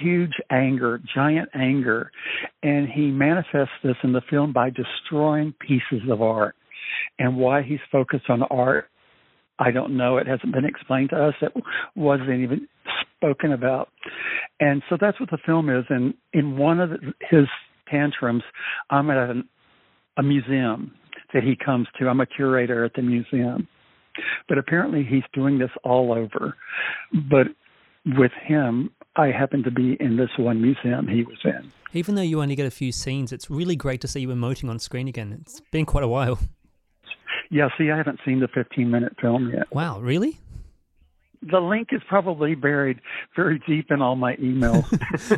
huge 0.02 0.34
anger, 0.52 1.00
giant 1.14 1.50
anger, 1.54 2.12
and 2.64 2.88
he 2.88 3.08
manifests 3.08 3.74
this 3.84 3.96
in 4.04 4.14
the 4.14 4.22
film 4.30 4.54
by 4.54 4.70
destroying 4.70 5.54
pieces 5.60 6.08
of 6.10 6.22
art. 6.22 6.56
And 7.20 7.38
why 7.38 7.62
he's 7.64 7.80
focused 7.92 8.30
on 8.30 8.44
art 8.44 8.92
I 9.62 9.70
don't 9.70 9.96
know. 9.96 10.18
It 10.18 10.26
hasn't 10.26 10.54
been 10.54 10.66
explained 10.66 11.12
to 11.12 11.28
us. 11.28 11.36
It 11.40 11.52
wasn't 11.96 12.32
even 12.32 12.68
spoken 13.16 13.52
about. 13.52 13.90
And 14.60 14.82
so 14.90 14.98
that's 15.00 15.20
what 15.20 15.30
the 15.30 15.38
film 15.46 15.70
is. 15.70 15.86
And 15.90 16.16
in 16.34 16.58
one 16.58 16.80
of 16.80 16.90
his 17.30 17.46
tantrums, 17.88 18.42
I'm 18.90 19.12
at 19.12 19.18
a, 19.18 19.42
a 20.18 20.24
museum 20.24 20.92
that 21.34 21.44
he 21.44 21.56
comes 21.56 21.88
to. 22.00 22.08
I'm 22.08 22.20
a 22.20 22.26
curator 22.26 22.84
at 22.84 22.94
the 22.94 23.02
museum. 23.02 23.68
But 24.50 24.58
apparently 24.58 25.04
he's 25.04 25.24
doing 25.34 25.60
this 25.60 25.72
all 25.84 26.12
over. 26.12 26.56
But 27.14 27.48
with 28.06 28.32
him, 28.44 28.92
I 29.16 29.28
happened 29.28 29.64
to 29.66 29.72
be 29.72 29.98
in 30.00 30.18
this 30.18 30.30
one 30.38 30.62
museum 30.62 31.08
he 31.08 31.24
was 31.24 31.40
in. 31.44 31.72
Even 31.94 32.16
though 32.16 32.22
you 32.22 32.42
only 32.42 32.56
get 32.56 32.66
a 32.66 32.72
few 32.72 32.92
scenes, 32.92 33.32
it's 33.32 33.50
really 33.50 33.76
great 33.76 34.02
to 34.02 34.08
see 34.08 34.22
you 34.22 34.30
emoting 34.30 34.70
on 34.70 34.80
screen 34.80 35.08
again. 35.08 35.38
It's 35.42 35.62
been 35.72 35.86
quite 35.86 36.04
a 36.04 36.08
while. 36.08 36.40
Yeah, 37.50 37.68
see, 37.78 37.92
I 37.92 37.98
haven't 37.98 38.20
seen 38.26 38.40
the 38.40 38.48
15 38.48 38.90
minute 38.90 39.14
film 39.22 39.52
yet. 39.54 39.74
Wow, 39.74 40.00
really? 40.00 40.40
The 41.44 41.60
link 41.60 41.90
is 41.92 42.02
probably 42.08 42.54
buried 42.54 43.00
very 43.36 43.60
deep 43.68 43.90
in 43.90 44.02
all 44.02 44.16
my 44.16 44.36
emails. 44.36 44.86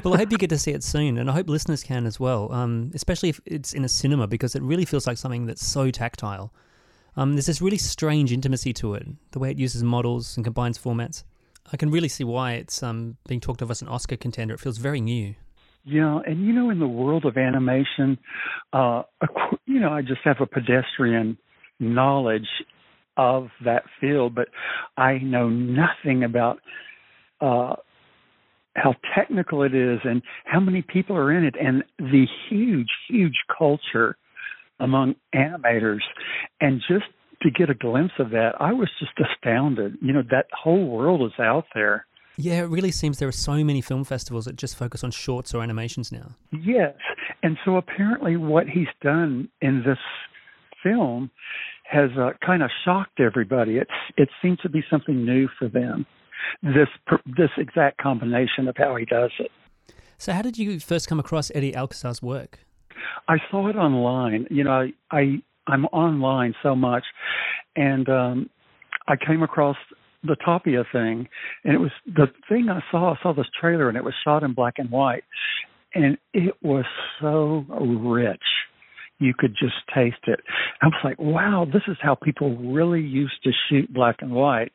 well, 0.04 0.14
I 0.16 0.18
hope 0.18 0.32
you 0.32 0.38
get 0.38 0.50
to 0.50 0.58
see 0.58 0.72
it 0.72 0.84
soon, 0.84 1.18
and 1.18 1.30
I 1.30 1.34
hope 1.34 1.48
listeners 1.48 1.84
can 1.84 2.06
as 2.06 2.20
well, 2.20 2.52
um, 2.52 2.92
especially 2.94 3.30
if 3.30 3.40
it's 3.46 3.74
in 3.74 3.86
a 3.86 3.90
cinema, 3.90 4.28
because 4.28 4.56
it 4.56 4.62
really 4.62 4.86
feels 4.86 5.08
like 5.08 5.18
something 5.18 5.46
that's 5.46 5.66
so 5.66 5.92
tactile. 5.92 6.54
Um, 7.16 7.34
there's 7.34 7.46
this 7.46 7.62
really 7.62 7.78
strange 7.78 8.34
intimacy 8.34 8.74
to 8.74 8.96
it, 8.96 9.08
the 9.32 9.40
way 9.40 9.52
it 9.52 9.58
uses 9.58 9.84
models 9.84 10.36
and 10.36 10.44
combines 10.44 10.78
formats. 10.78 11.24
I 11.72 11.78
can 11.78 11.90
really 11.90 12.10
see 12.10 12.24
why 12.24 12.54
it's 12.54 12.84
um, 12.84 13.18
being 13.28 13.40
talked 13.40 13.62
of 13.62 13.72
as 13.72 13.82
an 13.82 13.88
Oscar 13.88 14.18
contender. 14.18 14.54
It 14.56 14.60
feels 14.60 14.78
very 14.78 15.00
new. 15.00 15.36
Yeah, 15.86 16.20
and 16.26 16.46
you 16.46 16.54
know, 16.54 16.70
in 16.70 16.80
the 16.80 16.88
world 16.88 17.26
of 17.26 17.38
animation, 17.38 18.18
uh, 18.72 19.04
you 19.66 19.80
know, 19.80 19.90
I 19.90 20.02
just 20.02 20.22
have 20.24 20.38
a 20.40 20.46
pedestrian 20.46 21.38
knowledge 21.80 22.48
of 23.18 23.50
that 23.64 23.84
field, 24.00 24.36
but 24.36 24.48
I 24.98 25.18
know 25.20 25.50
nothing 25.50 26.24
about 26.24 26.60
uh, 27.42 27.76
how 28.76 28.96
technical 29.16 29.64
it 29.64 29.76
is 29.76 30.00
and 30.04 30.22
how 30.46 30.60
many 30.60 30.82
people 30.82 31.16
are 31.16 31.32
in 31.32 31.44
it 31.44 31.56
and 31.60 31.84
the 32.00 32.26
huge, 32.50 32.90
huge 33.08 33.38
culture 33.56 34.18
among 34.80 35.16
animators. 35.36 36.02
And 36.60 36.82
just 36.88 37.06
to 37.44 37.52
get 37.52 37.70
a 37.70 37.76
glimpse 37.76 38.14
of 38.20 38.32
that, 38.32 38.54
I 38.60 38.74
was 38.74 38.90
just 39.00 39.12
astounded. 39.20 39.98
You 40.02 40.14
know, 40.14 40.24
that 40.32 40.48
whole 40.52 40.88
world 40.88 41.22
is 41.22 41.40
out 41.40 41.66
there. 41.76 42.06
Yeah, 42.36 42.64
it 42.64 42.70
really 42.70 42.92
seems 42.92 43.20
there 43.20 43.28
are 43.28 43.32
so 43.32 43.64
many 43.64 43.82
film 43.82 44.04
festivals 44.06 44.46
that 44.46 44.56
just 44.56 44.76
focus 44.76 45.04
on 45.04 45.12
shorts 45.12 45.54
or 45.54 45.62
animations 45.62 46.12
now. 46.12 46.32
Yes. 46.52 46.96
And 47.44 47.58
so 47.64 47.76
apparently, 47.76 48.38
what 48.38 48.68
he's 48.68 48.88
done 49.04 49.50
in 49.62 49.84
this 49.86 50.00
film 50.84 51.32
has 51.84 52.10
uh, 52.20 52.32
kind 52.46 52.64
of 52.64 52.70
shocked 52.86 53.20
everybody. 53.20 53.78
It's 53.78 53.92
it 54.18 54.30
seems 54.42 54.60
to 54.60 54.70
be 54.70 54.84
something 54.90 55.26
new 55.26 55.48
for 55.58 55.68
them. 55.68 56.06
This 56.62 56.90
this 57.26 57.50
exact 57.58 57.98
combination 58.02 58.68
of 58.68 58.76
how 58.78 58.96
he 58.96 59.06
does 59.06 59.32
it. 59.40 59.52
So, 60.18 60.34
how 60.34 60.42
did 60.42 60.58
you 60.58 60.80
first 60.80 61.08
come 61.08 61.20
across 61.20 61.52
Eddie 61.56 61.76
Alcazar's 61.76 62.22
work? 62.22 62.60
I 63.28 63.38
saw 63.50 63.70
it 63.70 63.76
online. 63.76 64.48
You 64.50 64.64
know, 64.64 64.72
I, 64.72 64.94
I 65.12 65.42
I'm 65.68 65.86
online 65.88 66.54
so 66.62 66.76
much, 66.76 67.04
and 67.76 68.08
um, 68.10 68.50
I 69.08 69.16
came 69.16 69.44
across 69.44 69.78
the 70.24 70.36
Tapia 70.44 70.84
thing, 70.92 71.28
and 71.64 71.74
it 71.74 71.80
was 71.80 71.92
the 72.06 72.28
thing 72.50 72.70
I 72.70 72.82
saw. 72.92 73.14
I 73.14 73.18
saw 73.22 73.34
this 73.34 73.48
trailer, 73.60 73.90
and 73.90 73.98
it 73.98 74.04
was 74.04 74.14
shot 74.24 74.44
in 74.44 74.54
black 74.54 74.76
and 74.78 74.90
white, 74.90 75.24
and 75.94 76.18
it 76.34 76.56
was 76.62 76.86
so 77.22 77.66
rich 78.02 78.42
you 79.24 79.34
could 79.38 79.56
just 79.58 79.76
taste 79.94 80.28
it. 80.28 80.40
I 80.82 80.88
was 80.88 81.00
like, 81.04 81.20
wow, 81.20 81.66
this 81.72 81.84
is 81.88 81.98
how 82.02 82.16
people 82.16 82.58
really 82.58 83.02
used 83.02 83.44
to 83.44 83.52
shoot 83.70 83.92
black 83.94 84.18
and 84.20 84.32
white. 84.32 84.72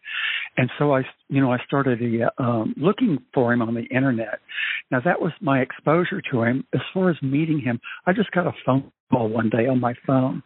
And 0.57 0.71
so 0.78 0.95
I, 0.95 1.02
you 1.28 1.40
know, 1.40 1.52
I 1.52 1.59
started 1.67 2.00
uh, 2.00 2.43
um, 2.43 2.75
looking 2.76 3.19
for 3.35 3.52
him 3.52 3.62
on 3.62 3.75
the 3.75 3.85
internet. 3.95 4.40
Now 4.90 5.00
that 5.05 5.21
was 5.21 5.33
my 5.40 5.61
exposure 5.61 6.23
to 6.33 6.43
him. 6.43 6.64
As 6.75 6.81
far 6.93 7.11
as 7.11 7.17
meeting 7.23 7.61
him, 7.61 7.81
I 8.07 8.12
just 8.12 8.31
got 8.33 8.47
a 8.47 8.52
phone 8.64 8.90
call 9.12 9.28
one 9.28 9.50
day 9.50 9.67
on 9.67 9.81
my 9.81 9.95
phone, 10.07 10.43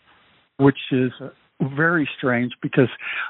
which 0.58 0.78
is 0.90 1.12
very 1.76 2.08
strange 2.18 2.52
because 2.62 2.88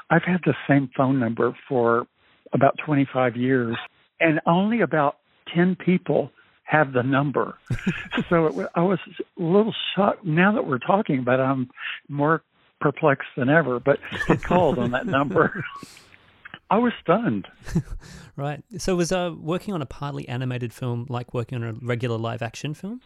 I've 0.09 0.23
had 0.23 0.41
the 0.45 0.55
same 0.67 0.89
phone 0.95 1.19
number 1.19 1.55
for 1.69 2.05
about 2.53 2.75
25 2.85 3.35
years 3.35 3.75
and 4.19 4.39
only 4.45 4.81
about 4.81 5.17
10 5.55 5.77
people 5.83 6.31
have 6.63 6.93
the 6.93 7.03
number. 7.03 7.57
so 8.29 8.47
it, 8.47 8.69
I 8.75 8.81
was 8.81 8.99
a 9.19 9.41
little 9.41 9.73
shocked. 9.95 10.25
Now 10.25 10.53
that 10.53 10.65
we're 10.65 10.79
talking 10.79 11.19
about 11.19 11.39
it, 11.39 11.43
I'm 11.43 11.69
more 12.09 12.43
perplexed 12.79 13.29
than 13.37 13.49
ever, 13.49 13.79
but 13.79 13.99
he 14.27 14.37
called 14.37 14.79
on 14.79 14.91
that 14.91 15.05
number. 15.05 15.63
I 16.69 16.77
was 16.79 16.93
stunned. 17.01 17.47
right. 18.35 18.63
So 18.77 18.95
was 18.95 19.11
uh, 19.11 19.33
working 19.37 19.73
on 19.73 19.81
a 19.81 19.85
partly 19.85 20.27
animated 20.27 20.73
film 20.73 21.05
like 21.07 21.33
working 21.33 21.61
on 21.61 21.63
a 21.63 21.73
regular 21.73 22.17
live 22.17 22.41
action 22.41 22.73
film? 22.73 23.01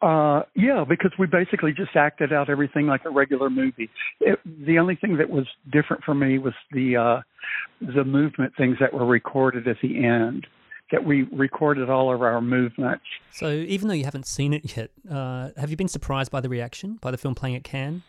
Uh, 0.00 0.42
yeah, 0.54 0.84
because 0.88 1.12
we 1.18 1.26
basically 1.26 1.72
just 1.72 1.94
acted 1.94 2.32
out 2.32 2.48
everything 2.48 2.86
like 2.86 3.04
a 3.04 3.10
regular 3.10 3.50
movie. 3.50 3.90
It, 4.20 4.38
the 4.44 4.78
only 4.78 4.96
thing 4.96 5.18
that 5.18 5.28
was 5.28 5.46
different 5.70 6.04
for 6.04 6.14
me 6.14 6.38
was 6.38 6.54
the 6.72 6.96
uh, 6.96 7.20
the 7.80 8.04
movement 8.04 8.54
things 8.56 8.78
that 8.80 8.94
were 8.94 9.04
recorded 9.04 9.68
at 9.68 9.76
the 9.82 10.04
end 10.04 10.46
that 10.92 11.04
we 11.04 11.22
recorded 11.32 11.88
all 11.88 12.12
of 12.12 12.22
our 12.22 12.40
movements. 12.40 13.04
So 13.32 13.50
even 13.50 13.88
though 13.88 13.94
you 13.94 14.04
haven't 14.04 14.26
seen 14.26 14.52
it 14.52 14.76
yet, 14.76 14.90
uh, 15.10 15.50
have 15.56 15.70
you 15.70 15.76
been 15.76 15.88
surprised 15.88 16.30
by 16.30 16.40
the 16.40 16.48
reaction, 16.48 16.98
by 17.00 17.10
the 17.10 17.18
film 17.18 17.34
playing 17.34 17.56
at 17.56 17.64
Cannes? 17.64 18.02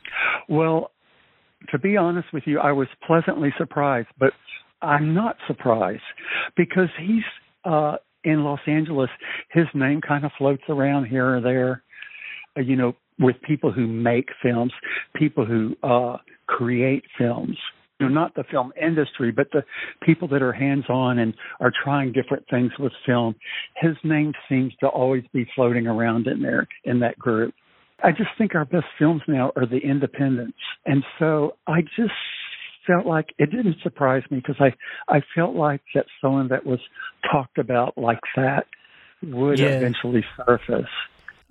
Well, 0.50 0.91
to 1.69 1.79
be 1.79 1.97
honest 1.97 2.27
with 2.33 2.43
you, 2.45 2.59
I 2.59 2.71
was 2.71 2.88
pleasantly 3.05 3.53
surprised, 3.57 4.07
but 4.19 4.33
I'm 4.81 5.13
not 5.13 5.38
surprised 5.47 6.01
because 6.57 6.89
he's 7.00 7.23
uh, 7.65 7.97
in 8.23 8.43
Los 8.43 8.59
Angeles. 8.67 9.09
His 9.51 9.65
name 9.73 10.01
kind 10.01 10.25
of 10.25 10.31
floats 10.38 10.63
around 10.69 11.05
here 11.05 11.38
or 11.38 11.41
there, 11.41 11.83
uh, 12.57 12.61
you 12.61 12.75
know, 12.75 12.95
with 13.19 13.35
people 13.43 13.71
who 13.71 13.85
make 13.85 14.29
films, 14.41 14.73
people 15.15 15.45
who 15.45 15.75
uh, 15.83 16.17
create 16.47 17.03
films 17.17 17.57
know, 18.01 18.08
not 18.08 18.36
the 18.36 18.43
film 18.50 18.72
industry, 18.81 19.31
but 19.31 19.48
the 19.51 19.63
people 20.01 20.27
that 20.29 20.41
are 20.41 20.53
hands 20.53 20.86
on 20.89 21.20
and 21.20 21.34
are 21.60 21.72
trying 21.84 22.12
different 22.12 22.46
things 22.50 22.72
with 22.79 22.91
film. 23.05 23.36
His 23.75 23.96
name 24.03 24.34
seems 24.50 24.74
to 24.79 24.88
always 24.88 25.24
be 25.34 25.48
floating 25.55 25.88
around 25.88 26.27
in 26.27 26.41
there 26.41 26.67
in 26.84 27.00
that 27.00 27.17
group. 27.17 27.53
I 28.03 28.12
just 28.12 28.29
think 28.38 28.55
our 28.55 28.65
best 28.65 28.86
films 28.98 29.22
now 29.27 29.51
are 29.55 29.65
the 29.65 29.77
independents. 29.77 30.58
And 30.86 31.03
so 31.20 31.55
I 31.67 31.81
just 31.81 32.13
felt 32.88 33.05
like 33.05 33.27
it 33.38 33.51
didn't 33.51 33.77
surprise 33.84 34.24
me 34.31 34.38
because 34.38 34.60
I, 34.60 34.74
I 35.13 35.22
felt 35.36 35.55
like 35.55 35.81
that 35.93 36.05
someone 36.20 36.48
that 36.48 36.65
was 36.65 36.79
talked 37.31 37.58
about 37.58 37.98
like 37.98 38.20
that 38.36 38.65
would 39.22 39.60
yeah. 39.60 39.67
eventually 39.67 40.25
surface. 40.46 40.89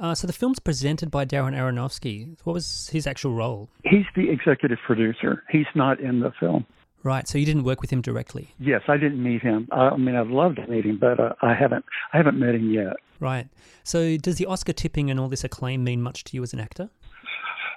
Uh, 0.01 0.15
so 0.15 0.27
the 0.27 0.33
film's 0.33 0.59
presented 0.59 1.11
by 1.11 1.27
Darren 1.27 1.55
Aronofsky. 1.55 2.37
What 2.45 2.55
was 2.55 2.89
his 2.91 3.07
actual 3.07 3.35
role? 3.35 3.69
He's 3.85 4.07
the 4.17 4.31
executive 4.31 4.79
producer. 4.87 5.45
He's 5.51 5.67
not 5.75 6.01
in 6.01 6.21
the 6.21 6.33
film. 6.41 6.65
Right. 7.03 7.29
So 7.29 7.37
you 7.37 7.45
didn't 7.45 7.65
work 7.65 7.83
with 7.83 7.91
him 7.91 8.01
directly. 8.01 8.55
Yes, 8.59 8.81
I 8.89 8.97
didn't 8.97 9.23
meet 9.23 9.43
him. 9.43 9.69
I 9.73 9.97
mean, 9.97 10.17
I'd 10.17 10.27
love 10.27 10.57
to 10.57 10.67
meet 10.67 10.87
him, 10.87 10.99
but 10.99 11.21
uh, 11.21 11.35
I 11.43 11.55
haven't. 11.55 11.85
I 12.13 12.17
haven't 12.17 12.39
met 12.39 12.55
him 12.55 12.71
yet. 12.71 12.95
Right. 13.21 13.49
So 13.85 14.17
does 14.17 14.37
the 14.37 14.47
Oscar 14.47 14.73
tipping 14.73 15.11
and 15.11 15.21
all 15.21 15.29
this 15.29 15.45
acclaim 15.45 15.85
mean 15.85 16.03
much 16.03 16.25
to 16.25 16.37
you 16.37 16.43
as 16.43 16.53
an 16.55 16.61
actor? 16.61 16.89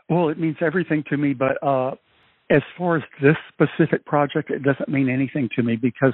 Well, 0.10 0.30
it 0.30 0.39
means 0.39 0.58
everything 0.62 1.03
to 1.10 1.18
me, 1.18 1.34
but 1.34 1.62
uh, 1.65 1.92
as 2.50 2.62
far 2.77 2.98
as 2.98 3.03
this 3.22 3.36
specific 3.51 4.06
project, 4.06 4.50
it 4.50 4.63
doesn't 4.63 4.89
mean 4.89 5.10
anything 5.10 5.50
to 5.56 5.63
me 5.63 5.75
because 5.75 6.13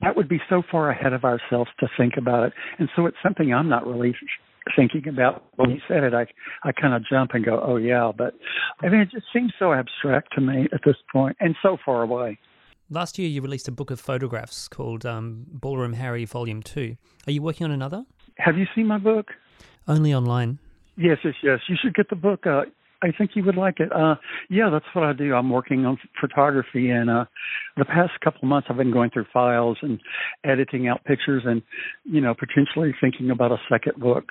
that 0.00 0.16
would 0.16 0.28
be 0.28 0.40
so 0.48 0.62
far 0.70 0.90
ahead 0.90 1.12
of 1.12 1.24
ourselves 1.24 1.70
to 1.80 1.88
think 1.98 2.14
about 2.16 2.48
it, 2.48 2.52
and 2.78 2.88
so 2.96 3.06
it's 3.06 3.16
something 3.22 3.52
I'm 3.52 3.68
not 3.68 3.86
really 3.86 4.14
thinking 4.74 5.06
about 5.08 5.44
when 5.56 5.70
you 5.70 5.80
said 5.86 6.02
it, 6.02 6.14
I 6.14 6.26
I 6.62 6.72
kind 6.72 6.94
of 6.94 7.02
jump 7.08 7.32
and 7.34 7.44
go, 7.44 7.60
oh 7.62 7.76
yeah, 7.76 8.12
but 8.16 8.34
I 8.82 8.88
mean 8.88 9.00
it 9.00 9.10
just 9.10 9.26
seems 9.32 9.52
so 9.58 9.72
abstract 9.72 10.32
to 10.34 10.40
me 10.40 10.68
at 10.72 10.80
this 10.84 10.96
point 11.12 11.36
and 11.40 11.54
so 11.62 11.76
far 11.84 12.02
away. 12.02 12.38
Last 12.88 13.18
year, 13.18 13.28
you 13.28 13.42
released 13.42 13.66
a 13.66 13.72
book 13.72 13.90
of 13.90 13.98
photographs 13.98 14.68
called 14.68 15.04
um, 15.04 15.44
Ballroom 15.48 15.94
Harry 15.94 16.24
Volume 16.24 16.62
Two. 16.62 16.96
Are 17.26 17.32
you 17.32 17.42
working 17.42 17.64
on 17.64 17.72
another? 17.72 18.04
Have 18.38 18.56
you 18.58 18.66
seen 18.74 18.86
my 18.86 18.98
book? 18.98 19.32
Only 19.88 20.14
online. 20.14 20.58
Yes, 20.96 21.18
yes, 21.24 21.34
yes. 21.42 21.58
You 21.68 21.76
should 21.80 21.94
get 21.94 22.10
the 22.10 22.16
book. 22.16 22.46
Uh, 22.46 22.62
I 23.02 23.08
think 23.16 23.32
you 23.34 23.44
would 23.44 23.56
like 23.56 23.80
it. 23.80 23.92
Uh, 23.92 24.14
yeah, 24.48 24.70
that's 24.70 24.86
what 24.94 25.04
I 25.04 25.12
do. 25.12 25.34
I'm 25.34 25.50
working 25.50 25.84
on 25.84 25.98
photography, 26.20 26.90
and 26.90 27.10
uh, 27.10 27.24
the 27.76 27.84
past 27.84 28.12
couple 28.22 28.40
of 28.42 28.48
months, 28.48 28.68
I've 28.70 28.76
been 28.76 28.92
going 28.92 29.10
through 29.10 29.26
files 29.32 29.78
and 29.82 30.00
editing 30.44 30.88
out 30.88 31.04
pictures, 31.04 31.42
and 31.44 31.62
you 32.04 32.20
know, 32.20 32.34
potentially 32.34 32.94
thinking 33.00 33.30
about 33.30 33.52
a 33.52 33.58
second 33.68 34.00
book. 34.00 34.24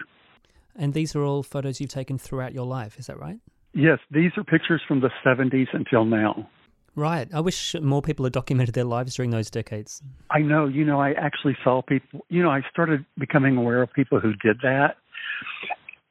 And 0.76 0.94
these 0.94 1.16
are 1.16 1.24
all 1.24 1.44
photos 1.44 1.80
you've 1.80 1.90
taken 1.90 2.18
throughout 2.18 2.54
your 2.54 2.66
life, 2.66 3.00
is 3.00 3.08
that 3.08 3.20
right? 3.20 3.40
Yes, 3.74 4.00
these 4.12 4.32
are 4.38 4.44
pictures 4.44 4.82
from 4.88 5.02
the 5.02 5.10
70s 5.26 5.68
until 5.74 6.06
now. 6.06 6.50
Right. 6.96 7.28
I 7.34 7.42
wish 7.42 7.76
more 7.82 8.02
people 8.02 8.24
had 8.26 8.32
documented 8.32 8.74
their 8.74 8.86
lives 8.86 9.16
during 9.16 9.32
those 9.32 9.50
decades. 9.50 10.02
I 10.32 10.40
know. 10.40 10.66
You 10.66 10.86
know, 10.86 11.02
I 11.02 11.12
actually 11.12 11.58
saw 11.62 11.82
people, 11.82 12.26
you 12.30 12.42
know, 12.42 12.50
I 12.50 12.62
started 12.72 13.06
becoming 13.18 13.58
aware 13.58 13.82
of 13.82 13.92
people 13.92 14.20
who 14.20 14.34
did 14.36 14.60
that. 14.62 14.96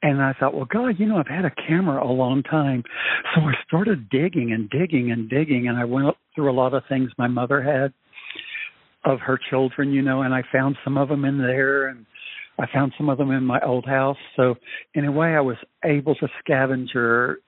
And 0.02 0.20
I 0.20 0.34
thought, 0.38 0.52
well, 0.54 0.66
God, 0.66 0.96
you 0.98 1.06
know, 1.06 1.16
I've 1.16 1.26
had 1.26 1.46
a 1.46 1.50
camera 1.66 2.06
a 2.06 2.12
long 2.12 2.42
time. 2.42 2.84
So 3.34 3.40
I 3.40 3.54
started 3.66 4.10
digging 4.10 4.52
and 4.52 4.68
digging 4.68 5.10
and 5.10 5.30
digging. 5.30 5.66
And 5.66 5.78
I 5.78 5.86
went 5.86 6.14
through 6.34 6.50
a 6.50 6.52
lot 6.52 6.74
of 6.74 6.82
things 6.86 7.10
my 7.16 7.28
mother 7.28 7.62
had 7.62 7.94
of 9.10 9.20
her 9.20 9.38
children, 9.50 9.92
you 9.92 10.02
know, 10.02 10.20
and 10.20 10.34
I 10.34 10.42
found 10.52 10.76
some 10.84 10.98
of 10.98 11.08
them 11.08 11.24
in 11.24 11.38
there. 11.38 11.88
And 11.88 12.04
I 12.58 12.66
found 12.72 12.92
some 12.96 13.08
of 13.08 13.18
them 13.18 13.30
in 13.30 13.44
my 13.44 13.60
old 13.60 13.84
house. 13.84 14.16
So 14.36 14.54
in 14.94 15.04
a 15.04 15.12
way, 15.12 15.34
I 15.34 15.40
was 15.40 15.56
able 15.84 16.14
to 16.16 16.28
scavenger 16.38 17.38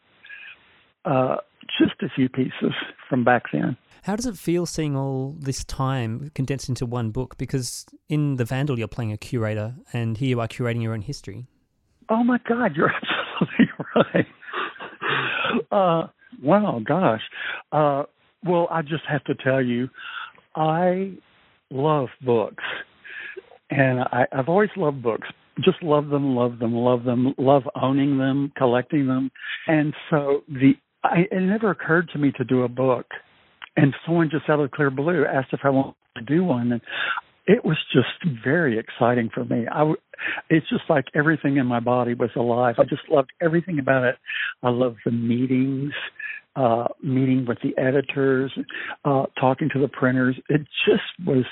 uh, 1.05 1.37
just 1.79 2.03
a 2.03 2.09
few 2.15 2.29
pieces 2.29 2.73
from 3.09 3.25
back 3.25 3.45
then. 3.53 3.77
How 4.03 4.15
does 4.15 4.27
it 4.27 4.37
feel 4.37 4.67
seeing 4.67 4.97
all 4.97 5.35
this 5.39 5.65
time 5.65 6.31
condensed 6.35 6.69
into 6.69 6.87
one 6.87 7.11
book? 7.11 7.37
Because 7.39 7.87
in 8.09 8.37
The 8.37 8.45
Vandal, 8.45 8.79
you're 8.79 8.89
playing 8.89 9.13
a 9.13 9.17
curator, 9.17 9.75
and 9.93 10.17
here 10.17 10.29
you 10.29 10.41
are 10.41 10.47
curating 10.47 10.83
your 10.83 10.93
own 10.93 11.03
history. 11.03 11.47
Oh 12.09 12.23
my 12.23 12.39
God, 12.49 12.77
you're 12.77 12.93
absolutely 13.41 13.69
right. 13.97 14.27
Uh, 15.73 16.07
wow, 16.43 16.81
gosh. 16.85 17.23
Uh, 17.73 18.05
well, 18.45 18.69
I 18.71 18.83
just 18.83 19.05
have 19.09 19.25
to 19.25 19.35
tell 19.35 19.61
you, 19.61 19.89
I 20.55 21.15
love 21.71 22.09
books, 22.25 22.63
and 23.71 24.01
I, 24.01 24.27
I've 24.33 24.49
always 24.49 24.71
loved 24.77 25.03
books. 25.03 25.29
Just 25.65 25.83
love 25.83 26.09
them, 26.09 26.37
love 26.37 26.59
them, 26.59 26.75
love 26.75 27.05
them, 27.05 27.35
love 27.39 27.63
owning 27.81 28.19
them, 28.19 28.53
collecting 28.57 29.07
them, 29.07 29.31
and 29.67 29.95
so 30.11 30.43
the 30.49 30.73
I, 31.03 31.21
it 31.31 31.41
never 31.41 31.71
occurred 31.71 32.11
to 32.13 32.19
me 32.19 32.33
to 32.37 32.45
do 32.45 32.63
a 32.63 32.69
book, 32.69 33.07
and 33.77 33.95
someone 34.05 34.29
just 34.31 34.49
out 34.49 34.61
of 34.61 34.71
clear 34.71 34.91
blue 34.91 35.25
asked 35.25 35.53
if 35.53 35.61
I 35.65 35.71
wanted 35.71 35.95
to 36.17 36.23
do 36.25 36.45
one, 36.45 36.73
and 36.73 36.81
it 37.47 37.65
was 37.65 37.79
just 37.93 38.35
very 38.45 38.79
exciting 38.79 39.31
for 39.33 39.45
me. 39.45 39.67
I, 39.71 39.93
it's 40.51 40.69
just 40.69 40.83
like 40.89 41.05
everything 41.15 41.57
in 41.59 41.67
my 41.67 41.81
body 41.81 42.15
was 42.15 42.31
alive. 42.37 42.77
I 42.79 42.85
just 42.85 43.09
loved 43.09 43.31
everything 43.41 43.79
about 43.79 44.05
it. 44.05 44.17
I 44.63 44.71
loved 44.71 44.99
the 45.05 45.13
meetings, 45.13 45.93
uh, 46.57 46.89
meeting 47.03 47.45
with 47.47 47.59
the 47.63 47.81
editors, 47.81 48.53
uh, 49.05 49.27
talking 49.39 49.69
to 49.75 49.81
the 49.81 49.89
printers. 49.89 50.37
It 50.49 50.63
just 50.87 51.05
was 51.25 51.45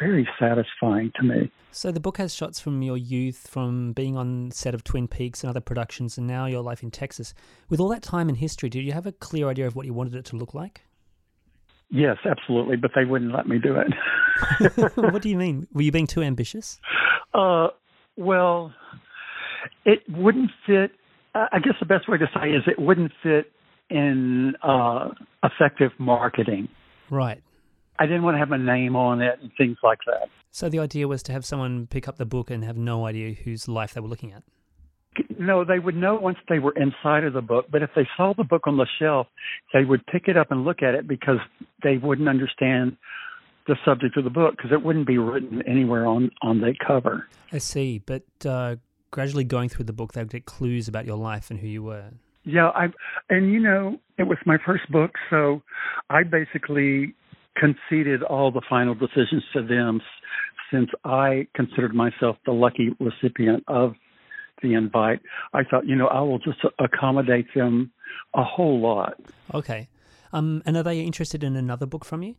very 0.00 0.28
satisfying 0.38 1.12
to 1.16 1.22
me. 1.22 1.50
So 1.70 1.92
the 1.92 2.00
book 2.00 2.18
has 2.18 2.34
shots 2.34 2.58
from 2.58 2.82
your 2.82 2.96
youth, 2.96 3.46
from 3.48 3.92
being 3.92 4.16
on 4.16 4.50
set 4.50 4.74
of 4.74 4.82
Twin 4.82 5.06
Peaks 5.06 5.42
and 5.42 5.50
other 5.50 5.60
productions, 5.60 6.18
and 6.18 6.26
now 6.26 6.46
your 6.46 6.62
life 6.62 6.82
in 6.82 6.90
Texas. 6.90 7.34
With 7.68 7.78
all 7.78 7.88
that 7.90 8.02
time 8.02 8.28
in 8.28 8.34
history, 8.36 8.68
did 8.68 8.84
you 8.84 8.92
have 8.92 9.06
a 9.06 9.12
clear 9.12 9.48
idea 9.48 9.66
of 9.66 9.76
what 9.76 9.86
you 9.86 9.94
wanted 9.94 10.14
it 10.14 10.24
to 10.26 10.36
look 10.36 10.54
like? 10.54 10.82
Yes, 11.90 12.16
absolutely, 12.24 12.76
but 12.76 12.92
they 12.94 13.04
wouldn't 13.04 13.34
let 13.34 13.46
me 13.46 13.58
do 13.58 13.76
it. 13.76 14.92
what 15.12 15.22
do 15.22 15.28
you 15.28 15.36
mean? 15.36 15.66
Were 15.72 15.82
you 15.82 15.92
being 15.92 16.06
too 16.06 16.22
ambitious? 16.22 16.80
Uh, 17.34 17.68
well, 18.16 18.72
it 19.84 20.00
wouldn't 20.08 20.50
fit. 20.66 20.92
I 21.34 21.58
guess 21.62 21.74
the 21.78 21.86
best 21.86 22.08
way 22.08 22.18
to 22.18 22.26
say 22.34 22.50
is 22.50 22.62
it 22.66 22.78
wouldn't 22.78 23.12
fit 23.22 23.52
in 23.88 24.54
uh, 24.62 25.08
effective 25.42 25.90
marketing. 25.98 26.68
Right. 27.10 27.42
I 28.00 28.06
didn't 28.06 28.22
want 28.22 28.34
to 28.34 28.38
have 28.38 28.48
my 28.48 28.56
name 28.56 28.96
on 28.96 29.20
it 29.20 29.38
and 29.42 29.52
things 29.58 29.76
like 29.82 29.98
that. 30.06 30.30
So 30.50 30.68
the 30.68 30.78
idea 30.78 31.06
was 31.06 31.22
to 31.24 31.32
have 31.32 31.44
someone 31.44 31.86
pick 31.86 32.08
up 32.08 32.16
the 32.16 32.24
book 32.24 32.50
and 32.50 32.64
have 32.64 32.78
no 32.78 33.06
idea 33.06 33.34
whose 33.34 33.68
life 33.68 33.92
they 33.92 34.00
were 34.00 34.08
looking 34.08 34.32
at. 34.32 34.42
No, 35.38 35.64
they 35.64 35.78
would 35.78 35.96
know 35.96 36.14
once 36.14 36.38
they 36.48 36.58
were 36.58 36.72
inside 36.72 37.24
of 37.24 37.34
the 37.34 37.42
book, 37.42 37.66
but 37.70 37.82
if 37.82 37.90
they 37.94 38.08
saw 38.16 38.32
the 38.34 38.44
book 38.44 38.62
on 38.66 38.78
the 38.78 38.86
shelf, 38.98 39.26
they 39.74 39.84
would 39.84 40.04
pick 40.06 40.28
it 40.28 40.36
up 40.36 40.50
and 40.50 40.64
look 40.64 40.82
at 40.82 40.94
it 40.94 41.06
because 41.06 41.38
they 41.82 41.98
wouldn't 41.98 42.28
understand 42.28 42.96
the 43.66 43.76
subject 43.84 44.16
of 44.16 44.24
the 44.24 44.30
book 44.30 44.56
because 44.56 44.72
it 44.72 44.82
wouldn't 44.82 45.06
be 45.06 45.18
written 45.18 45.62
anywhere 45.66 46.06
on 46.06 46.30
on 46.42 46.60
the 46.60 46.74
cover. 46.86 47.28
I 47.52 47.58
see, 47.58 47.98
but 47.98 48.22
uh, 48.46 48.76
gradually 49.10 49.44
going 49.44 49.68
through 49.68 49.84
the 49.84 49.92
book, 49.92 50.12
they 50.14 50.22
would 50.22 50.30
get 50.30 50.46
clues 50.46 50.88
about 50.88 51.04
your 51.04 51.16
life 51.16 51.50
and 51.50 51.60
who 51.60 51.66
you 51.66 51.82
were. 51.82 52.10
Yeah, 52.44 52.70
I 52.70 52.86
and 53.28 53.52
you 53.52 53.60
know 53.60 53.98
it 54.16 54.24
was 54.24 54.38
my 54.46 54.56
first 54.64 54.90
book, 54.90 55.12
so 55.28 55.62
I 56.08 56.22
basically 56.22 57.14
conceded 57.56 58.22
all 58.22 58.50
the 58.50 58.62
final 58.68 58.94
decisions 58.94 59.42
to 59.52 59.66
them 59.66 60.00
since 60.72 60.88
I 61.04 61.46
considered 61.54 61.94
myself 61.94 62.36
the 62.46 62.52
lucky 62.52 62.90
recipient 63.00 63.64
of 63.66 63.94
the 64.62 64.74
invite. 64.74 65.20
I 65.52 65.64
thought, 65.64 65.86
you 65.86 65.96
know, 65.96 66.06
I 66.06 66.20
will 66.20 66.38
just 66.38 66.58
accommodate 66.78 67.46
them 67.54 67.92
a 68.34 68.44
whole 68.44 68.80
lot. 68.80 69.14
Okay. 69.52 69.88
Um, 70.32 70.62
and 70.64 70.76
are 70.76 70.82
they 70.82 71.00
interested 71.00 71.42
in 71.42 71.56
another 71.56 71.86
book 71.86 72.04
from 72.04 72.22
you? 72.22 72.36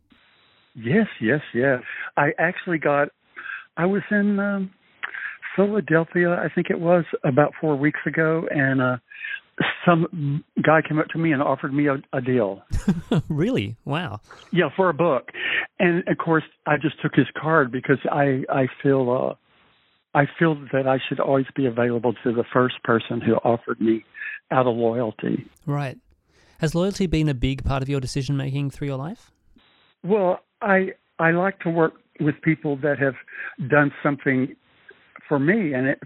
Yes, 0.74 1.06
yes, 1.20 1.40
yes. 1.52 1.82
I 2.16 2.30
actually 2.38 2.78
got, 2.78 3.08
I 3.76 3.84
was 3.84 4.02
in 4.10 4.38
um, 4.38 4.70
Philadelphia, 5.54 6.30
I 6.30 6.48
think 6.54 6.68
it 6.70 6.80
was, 6.80 7.04
about 7.24 7.52
four 7.60 7.76
weeks 7.76 8.00
ago, 8.06 8.48
and 8.50 8.80
uh, 8.80 8.96
some 9.84 10.44
guy 10.62 10.80
came 10.86 10.98
up 10.98 11.08
to 11.08 11.18
me 11.18 11.32
and 11.32 11.42
offered 11.42 11.74
me 11.74 11.86
a, 11.88 12.02
a 12.12 12.20
deal. 12.20 12.62
really? 13.28 13.76
Wow. 13.84 14.20
Yeah, 14.52 14.70
for 14.76 14.88
a 14.88 14.94
book. 14.94 15.30
And 15.78 16.06
of 16.08 16.18
course, 16.18 16.44
I 16.66 16.76
just 16.76 17.00
took 17.02 17.14
his 17.14 17.26
card 17.40 17.70
because 17.72 17.98
I 18.10 18.44
I 18.48 18.66
feel 18.82 19.10
uh 19.10 20.18
I 20.18 20.26
feel 20.38 20.54
that 20.72 20.86
I 20.86 20.98
should 21.08 21.20
always 21.20 21.46
be 21.54 21.66
available 21.66 22.12
to 22.24 22.32
the 22.32 22.44
first 22.52 22.82
person 22.84 23.20
who 23.20 23.34
offered 23.36 23.80
me 23.80 24.04
out 24.50 24.66
of 24.66 24.76
loyalty. 24.76 25.48
Right. 25.66 25.98
Has 26.58 26.74
loyalty 26.74 27.06
been 27.06 27.28
a 27.28 27.34
big 27.34 27.64
part 27.64 27.82
of 27.82 27.88
your 27.88 28.00
decision 28.00 28.36
making 28.36 28.70
through 28.70 28.88
your 28.88 28.98
life? 28.98 29.32
Well, 30.04 30.40
I 30.60 30.92
I 31.18 31.32
like 31.32 31.60
to 31.60 31.70
work 31.70 31.94
with 32.20 32.40
people 32.42 32.76
that 32.78 32.98
have 32.98 33.14
done 33.68 33.90
something 34.02 34.54
for 35.28 35.38
me, 35.38 35.72
and 35.72 35.88
it, 35.88 36.00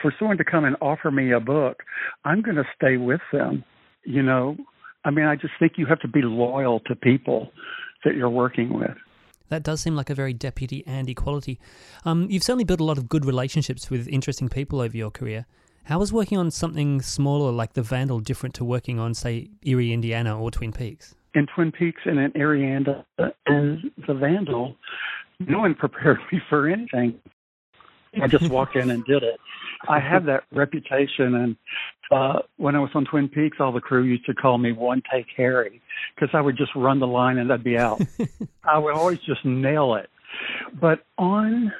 for 0.00 0.14
someone 0.18 0.38
to 0.38 0.44
come 0.44 0.64
and 0.64 0.76
offer 0.80 1.10
me 1.10 1.32
a 1.32 1.40
book, 1.40 1.82
I'm 2.24 2.42
going 2.42 2.56
to 2.56 2.64
stay 2.74 2.96
with 2.96 3.20
them. 3.32 3.64
You 4.04 4.22
know, 4.22 4.56
I 5.04 5.10
mean, 5.10 5.26
I 5.26 5.36
just 5.36 5.54
think 5.58 5.72
you 5.76 5.86
have 5.86 6.00
to 6.00 6.08
be 6.08 6.22
loyal 6.22 6.80
to 6.80 6.94
people 6.94 7.50
that 8.04 8.14
you're 8.14 8.30
working 8.30 8.78
with. 8.78 8.96
That 9.48 9.62
does 9.62 9.80
seem 9.80 9.94
like 9.94 10.10
a 10.10 10.14
very 10.14 10.32
deputy 10.32 10.84
Andy 10.86 11.14
quality. 11.14 11.60
Um, 12.04 12.26
you've 12.28 12.42
certainly 12.42 12.64
built 12.64 12.80
a 12.80 12.84
lot 12.84 12.98
of 12.98 13.08
good 13.08 13.24
relationships 13.24 13.90
with 13.90 14.08
interesting 14.08 14.48
people 14.48 14.80
over 14.80 14.96
your 14.96 15.10
career. 15.10 15.46
How 15.84 16.00
was 16.00 16.12
working 16.12 16.36
on 16.36 16.50
something 16.50 17.00
smaller 17.00 17.52
like 17.52 17.74
The 17.74 17.82
Vandal 17.82 18.18
different 18.18 18.56
to 18.56 18.64
working 18.64 18.98
on, 18.98 19.14
say, 19.14 19.50
Eerie, 19.64 19.92
Indiana 19.92 20.36
or 20.36 20.50
Twin 20.50 20.72
Peaks? 20.72 21.14
In 21.36 21.46
Twin 21.54 21.70
Peaks 21.70 22.00
and 22.04 22.18
in 22.18 22.32
Eerie, 22.34 22.68
and 22.68 22.86
The 23.16 24.14
Vandal, 24.14 24.74
no 25.38 25.60
one 25.60 25.74
prepared 25.78 26.18
me 26.32 26.40
for 26.48 26.68
anything. 26.68 27.14
I 28.22 28.26
just 28.26 28.48
walked 28.50 28.76
in 28.76 28.90
and 28.90 29.04
did 29.04 29.22
it. 29.22 29.38
I 29.88 30.00
have 30.00 30.24
that 30.26 30.44
reputation, 30.52 31.34
and 31.34 31.56
uh, 32.10 32.40
when 32.56 32.74
I 32.74 32.78
was 32.80 32.90
on 32.94 33.04
Twin 33.04 33.28
Peaks, 33.28 33.58
all 33.60 33.72
the 33.72 33.80
crew 33.80 34.04
used 34.04 34.26
to 34.26 34.34
call 34.34 34.58
me 34.58 34.72
One 34.72 35.02
Take 35.12 35.26
Harry 35.36 35.80
because 36.14 36.30
I 36.32 36.40
would 36.40 36.56
just 36.56 36.74
run 36.74 37.00
the 37.00 37.06
line 37.06 37.38
and 37.38 37.52
I'd 37.52 37.64
be 37.64 37.76
out. 37.76 38.00
I 38.64 38.78
would 38.78 38.94
always 38.94 39.18
just 39.20 39.44
nail 39.44 39.94
it. 39.94 40.08
But 40.80 41.04
on 41.18 41.72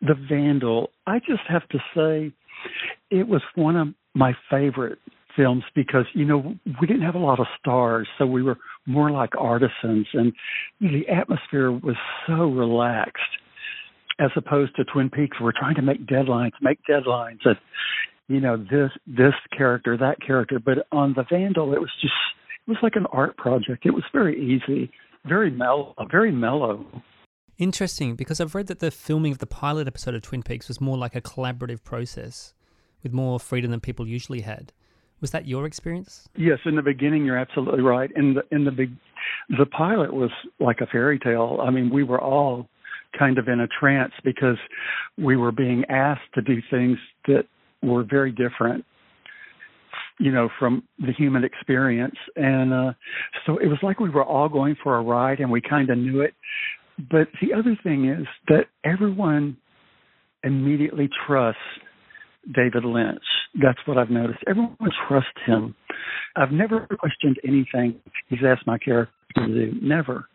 the 0.00 0.14
Vandal, 0.28 0.90
I 1.06 1.18
just 1.20 1.42
have 1.48 1.68
to 1.70 1.78
say, 1.94 2.32
it 3.10 3.28
was 3.28 3.42
one 3.54 3.76
of 3.76 3.88
my 4.14 4.34
favorite 4.50 4.98
films 5.36 5.64
because 5.74 6.06
you 6.14 6.24
know 6.24 6.54
we 6.80 6.86
didn't 6.86 7.02
have 7.02 7.16
a 7.16 7.18
lot 7.18 7.40
of 7.40 7.46
stars 7.58 8.06
so 8.18 8.24
we 8.24 8.40
were 8.40 8.56
more 8.86 9.10
like 9.10 9.30
artisans 9.36 10.06
and 10.12 10.32
the 10.80 11.08
atmosphere 11.08 11.72
was 11.72 11.96
so 12.24 12.44
relaxed 12.44 13.20
as 14.18 14.30
opposed 14.36 14.76
to 14.76 14.84
Twin 14.84 15.10
Peaks, 15.10 15.38
we're 15.40 15.52
trying 15.52 15.74
to 15.76 15.82
make 15.82 16.06
deadlines, 16.06 16.52
make 16.60 16.78
deadlines, 16.88 17.40
and 17.44 17.56
you 18.28 18.40
know 18.40 18.56
this 18.56 18.90
this 19.06 19.34
character, 19.56 19.96
that 19.96 20.20
character. 20.24 20.58
But 20.58 20.86
on 20.92 21.14
the 21.14 21.24
Vandal, 21.30 21.72
it 21.72 21.80
was 21.80 21.90
just 22.00 22.14
it 22.66 22.70
was 22.70 22.78
like 22.82 22.96
an 22.96 23.06
art 23.12 23.36
project. 23.36 23.86
It 23.86 23.92
was 23.92 24.04
very 24.12 24.40
easy, 24.40 24.90
very 25.26 25.50
mellow, 25.50 25.94
very 26.10 26.32
mellow. 26.32 26.84
Interesting, 27.56 28.16
because 28.16 28.40
I've 28.40 28.54
read 28.54 28.66
that 28.66 28.80
the 28.80 28.90
filming 28.90 29.30
of 29.30 29.38
the 29.38 29.46
pilot 29.46 29.86
episode 29.86 30.14
of 30.14 30.22
Twin 30.22 30.42
Peaks 30.42 30.66
was 30.66 30.80
more 30.80 30.98
like 30.98 31.14
a 31.14 31.20
collaborative 31.20 31.84
process, 31.84 32.52
with 33.02 33.12
more 33.12 33.38
freedom 33.38 33.70
than 33.70 33.80
people 33.80 34.08
usually 34.08 34.40
had. 34.40 34.72
Was 35.20 35.30
that 35.30 35.46
your 35.46 35.64
experience? 35.64 36.28
Yes, 36.36 36.58
in 36.64 36.74
the 36.74 36.82
beginning, 36.82 37.24
you're 37.24 37.38
absolutely 37.38 37.80
right. 37.80 38.10
In 38.16 38.34
the 38.34 38.42
in 38.50 38.64
the 38.64 38.72
big, 38.72 38.90
the 39.48 39.66
pilot 39.66 40.12
was 40.12 40.30
like 40.58 40.80
a 40.80 40.86
fairy 40.86 41.18
tale. 41.18 41.60
I 41.62 41.70
mean, 41.70 41.90
we 41.90 42.02
were 42.02 42.20
all 42.20 42.68
kind 43.18 43.38
of 43.38 43.48
in 43.48 43.60
a 43.60 43.68
trance 43.68 44.12
because 44.24 44.56
we 45.18 45.36
were 45.36 45.52
being 45.52 45.84
asked 45.88 46.32
to 46.34 46.42
do 46.42 46.60
things 46.70 46.98
that 47.26 47.44
were 47.82 48.04
very 48.04 48.32
different 48.32 48.84
you 50.18 50.30
know 50.30 50.48
from 50.58 50.82
the 51.00 51.12
human 51.12 51.44
experience 51.44 52.14
and 52.36 52.72
uh 52.72 52.92
so 53.46 53.58
it 53.58 53.66
was 53.66 53.78
like 53.82 54.00
we 54.00 54.08
were 54.08 54.24
all 54.24 54.48
going 54.48 54.76
for 54.82 54.96
a 54.96 55.02
ride 55.02 55.40
and 55.40 55.50
we 55.50 55.60
kind 55.60 55.90
of 55.90 55.98
knew 55.98 56.20
it 56.20 56.34
but 57.10 57.28
the 57.42 57.52
other 57.52 57.76
thing 57.82 58.08
is 58.08 58.26
that 58.48 58.66
everyone 58.84 59.56
immediately 60.44 61.08
trusts 61.26 61.60
David 62.52 62.84
Lynch. 62.84 63.22
That's 63.62 63.78
what 63.86 63.98
I've 63.98 64.10
noticed. 64.10 64.40
Everyone 64.46 64.76
trusts 65.08 65.30
him. 65.46 65.74
I've 66.36 66.50
never 66.50 66.86
questioned 66.98 67.38
anything 67.46 68.00
he's 68.28 68.40
asked 68.46 68.66
my 68.66 68.78
character 68.78 69.12
to 69.36 69.46
do. 69.46 69.72
Never. 69.80 70.26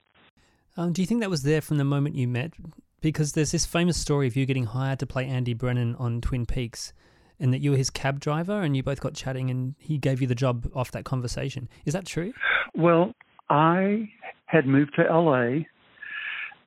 Um, 0.79 0.93
do 0.93 1.01
you 1.01 1.05
think 1.05 1.19
that 1.19 1.29
was 1.29 1.43
there 1.43 1.59
from 1.59 1.77
the 1.77 1.83
moment 1.83 2.15
you 2.15 2.25
met? 2.25 2.53
Because 3.01 3.33
there's 3.33 3.51
this 3.51 3.65
famous 3.65 3.97
story 3.97 4.27
of 4.27 4.37
you 4.37 4.45
getting 4.45 4.63
hired 4.63 4.99
to 4.99 5.05
play 5.05 5.25
Andy 5.27 5.53
Brennan 5.53 5.93
on 5.95 6.21
Twin 6.21 6.45
Peaks, 6.45 6.93
and 7.37 7.53
that 7.53 7.59
you 7.59 7.71
were 7.71 7.77
his 7.77 7.89
cab 7.89 8.21
driver, 8.21 8.61
and 8.61 8.77
you 8.77 8.81
both 8.81 9.01
got 9.01 9.13
chatting, 9.13 9.49
and 9.49 9.75
he 9.77 9.97
gave 9.97 10.21
you 10.21 10.27
the 10.27 10.35
job 10.35 10.71
off 10.73 10.91
that 10.91 11.03
conversation. 11.03 11.67
Is 11.85 11.91
that 11.91 12.05
true? 12.05 12.31
Well, 12.73 13.11
I 13.49 14.09
had 14.45 14.65
moved 14.67 14.93
to 14.95 15.03
LA, 15.03 15.65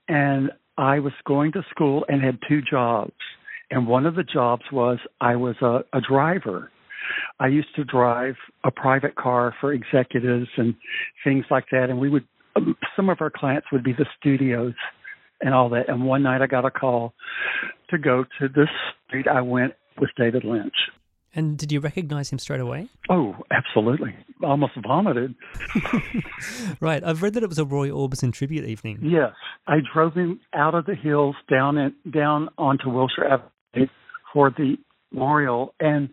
and 0.08 0.50
I 0.76 0.98
was 0.98 1.14
going 1.24 1.52
to 1.52 1.62
school 1.70 2.04
and 2.06 2.22
had 2.22 2.38
two 2.46 2.60
jobs. 2.60 3.14
And 3.70 3.86
one 3.86 4.04
of 4.04 4.14
the 4.14 4.24
jobs 4.24 4.64
was 4.70 4.98
I 5.22 5.36
was 5.36 5.56
a, 5.62 5.84
a 5.94 6.02
driver. 6.06 6.70
I 7.40 7.46
used 7.46 7.74
to 7.76 7.84
drive 7.84 8.34
a 8.62 8.70
private 8.70 9.14
car 9.14 9.54
for 9.58 9.72
executives 9.72 10.48
and 10.58 10.74
things 11.24 11.46
like 11.50 11.64
that, 11.72 11.88
and 11.88 11.98
we 11.98 12.10
would 12.10 12.26
um, 12.56 12.76
some 12.96 13.08
of 13.08 13.18
our 13.20 13.30
clients 13.30 13.68
would 13.72 13.84
be 13.84 13.92
the 13.92 14.06
studios 14.18 14.74
and 15.40 15.54
all 15.54 15.68
that. 15.70 15.88
And 15.88 16.04
one 16.04 16.22
night 16.22 16.42
I 16.42 16.46
got 16.46 16.64
a 16.64 16.70
call 16.70 17.14
to 17.90 17.98
go 17.98 18.24
to 18.40 18.48
this 18.48 18.68
street. 19.06 19.26
I 19.28 19.40
went 19.40 19.74
with 20.00 20.10
David 20.16 20.44
Lynch. 20.44 20.74
And 21.34 21.56
did 21.56 21.72
you 21.72 21.80
recognize 21.80 22.30
him 22.30 22.38
straight 22.38 22.60
away? 22.60 22.88
Oh, 23.08 23.34
absolutely. 23.50 24.14
I 24.42 24.46
almost 24.46 24.74
vomited. 24.86 25.34
right. 26.80 27.02
I've 27.02 27.22
read 27.22 27.32
that 27.34 27.42
it 27.42 27.48
was 27.48 27.58
a 27.58 27.64
Roy 27.64 27.88
Orbison 27.88 28.34
tribute 28.34 28.66
evening. 28.66 28.98
Yes. 29.02 29.32
I 29.66 29.76
drove 29.94 30.12
him 30.12 30.40
out 30.52 30.74
of 30.74 30.84
the 30.84 30.94
hills 30.94 31.36
down 31.50 31.78
and 31.78 31.94
down 32.12 32.50
onto 32.58 32.90
Wilshire 32.90 33.24
Avenue 33.24 33.86
for 34.32 34.50
the 34.50 34.76
memorial 35.12 35.74
and 35.80 36.08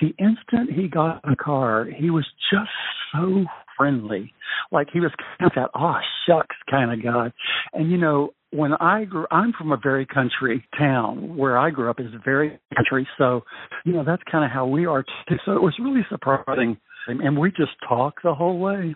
the 0.00 0.08
instant 0.18 0.70
he 0.72 0.88
got 0.88 1.20
in 1.24 1.30
the 1.30 1.36
car, 1.36 1.84
he 1.84 2.10
was 2.10 2.26
just 2.50 2.70
so 3.12 3.44
friendly. 3.76 4.32
Like 4.72 4.88
he 4.92 5.00
was 5.00 5.10
kind 5.38 5.50
of 5.50 5.54
that 5.56 5.70
oh 5.74 5.98
shucks 6.26 6.56
kind 6.70 6.92
of 6.92 7.02
guy. 7.02 7.32
And 7.72 7.90
you 7.90 7.98
know, 7.98 8.30
when 8.50 8.72
I 8.74 9.04
grew, 9.04 9.26
I'm 9.30 9.52
from 9.52 9.72
a 9.72 9.76
very 9.76 10.06
country 10.06 10.64
town. 10.78 11.36
Where 11.36 11.58
I 11.58 11.70
grew 11.70 11.90
up 11.90 12.00
is 12.00 12.06
very 12.24 12.58
country, 12.74 13.06
so 13.18 13.42
you 13.84 13.92
know 13.92 14.04
that's 14.04 14.22
kind 14.30 14.44
of 14.44 14.50
how 14.50 14.66
we 14.66 14.86
are 14.86 15.02
too. 15.02 15.36
So 15.44 15.52
it 15.52 15.62
was 15.62 15.74
really 15.78 16.06
surprising, 16.08 16.76
and 17.06 17.38
we 17.38 17.50
just 17.50 17.72
talked 17.88 18.22
the 18.22 18.34
whole 18.34 18.58
way. 18.58 18.94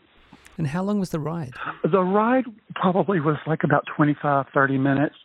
And 0.58 0.66
how 0.66 0.82
long 0.82 1.00
was 1.00 1.10
the 1.10 1.20
ride? 1.20 1.52
The 1.90 2.02
ride 2.02 2.44
probably 2.74 3.20
was 3.20 3.36
like 3.46 3.60
about 3.64 3.84
twenty 3.96 4.16
five, 4.20 4.46
thirty 4.52 4.78
minutes, 4.78 5.16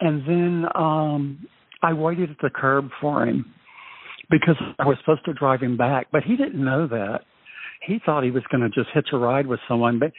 and 0.00 0.22
then 0.26 0.64
um 0.74 1.46
I 1.82 1.92
waited 1.92 2.30
at 2.30 2.36
the 2.42 2.50
curb 2.50 2.88
for 3.00 3.26
him 3.26 3.52
because 4.30 4.56
I 4.78 4.86
was 4.86 4.96
supposed 5.00 5.24
to 5.26 5.32
drive 5.32 5.60
him 5.60 5.76
back, 5.76 6.08
but 6.10 6.22
he 6.24 6.36
didn't 6.36 6.62
know 6.62 6.86
that 6.88 7.20
he 7.82 7.98
thought 8.04 8.24
he 8.24 8.30
was 8.30 8.42
going 8.50 8.62
to 8.62 8.68
just 8.68 8.88
hitch 8.94 9.08
a 9.12 9.18
ride 9.18 9.46
with 9.46 9.60
someone. 9.68 9.98
But 9.98 10.12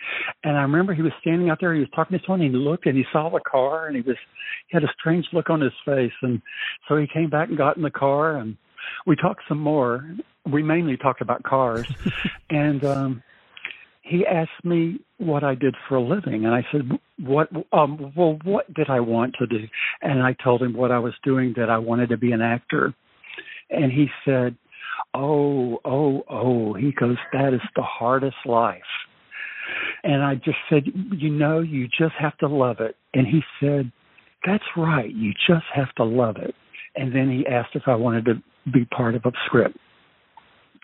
and 0.43 0.58
I 0.58 0.62
remember 0.62 0.93
he 0.93 1.02
was 1.02 1.12
standing 1.22 1.50
out 1.50 1.60
there. 1.60 1.74
He 1.74 1.80
was 1.80 1.89
talking 1.96 2.17
to 2.17 2.24
someone. 2.26 2.41
And 2.41 2.54
he 2.54 2.58
looked 2.58 2.86
and 2.86 2.98
he 2.98 3.06
saw 3.12 3.30
the 3.30 3.39
car, 3.39 3.88
and 3.88 3.96
he 3.96 4.02
was 4.02 4.17
he 4.70 4.76
had 4.76 4.84
a 4.84 4.93
strange 5.00 5.26
look 5.34 5.50
on 5.50 5.62
his 5.62 5.74
face. 5.86 6.12
And 6.22 6.41
so 6.88 6.98
he 6.98 7.08
came 7.12 7.30
back 7.30 7.50
and 7.50 7.58
got 7.58 7.78
in 7.78 7.84
the 7.84 7.91
car, 7.91 8.38
and 8.38 8.58
we 9.06 9.15
talked 9.15 9.43
some 9.48 9.60
more. 9.60 10.10
We 10.52 10.63
mainly 10.63 10.98
talked 10.98 11.22
about 11.22 11.43
cars, 11.43 11.88
and 12.50 12.84
um 12.84 13.24
he 14.02 14.26
asked 14.26 14.63
me 14.63 15.00
what 15.17 15.43
I 15.43 15.56
did 15.56 15.76
for 15.88 15.96
a 15.96 16.02
living, 16.02 16.46
and 16.46 16.56
I 16.56 16.65
said, 16.72 16.89
"What? 17.20 17.50
Um, 17.74 18.13
well, 18.15 18.39
what 18.43 18.74
did 18.74 18.89
I 18.89 19.00
want 19.02 19.36
to 19.39 19.48
do?" 19.48 19.67
And 20.02 20.24
I 20.24 20.34
told 20.41 20.62
him 20.62 20.74
what 20.74 20.91
I 20.91 21.00
was 21.00 21.13
doing, 21.24 21.54
that 21.58 21.70
I 21.70 21.78
wanted 21.78 22.10
to 22.10 22.17
be 22.17 22.32
an 22.32 22.41
actor. 22.41 22.93
And 23.70 23.91
he 23.91 24.08
said, 24.24 24.56
oh, 25.17 25.80
oh, 25.84 26.23
oh. 26.30 26.73
He 26.73 26.91
goes, 26.91 27.17
that 27.34 27.53
is 27.53 27.62
the 27.75 27.82
hardest 27.82 28.38
life. 28.45 28.82
And 30.03 30.23
I 30.23 30.36
just 30.36 30.58
said, 30.69 30.84
you 31.12 31.30
know, 31.30 31.60
you 31.60 31.88
just 31.88 32.13
have 32.19 32.38
to 32.38 32.47
love 32.47 32.77
it. 32.80 32.95
And 33.13 33.27
he 33.27 33.41
said, 33.60 33.91
that's 34.45 34.63
right. 34.77 35.12
You 35.13 35.34
just 35.47 35.65
have 35.73 35.93
to 35.95 36.03
love 36.03 36.38
it. 36.38 36.56
And 36.95 37.13
then 37.13 37.30
he 37.30 37.45
asked 37.47 37.75
if 37.75 37.84
I 37.88 37.95
wanted 37.95 38.25
to 38.25 38.36
be 38.71 38.86
part 38.86 39.15
of 39.15 39.23
a 39.25 39.32
script. 39.45 39.77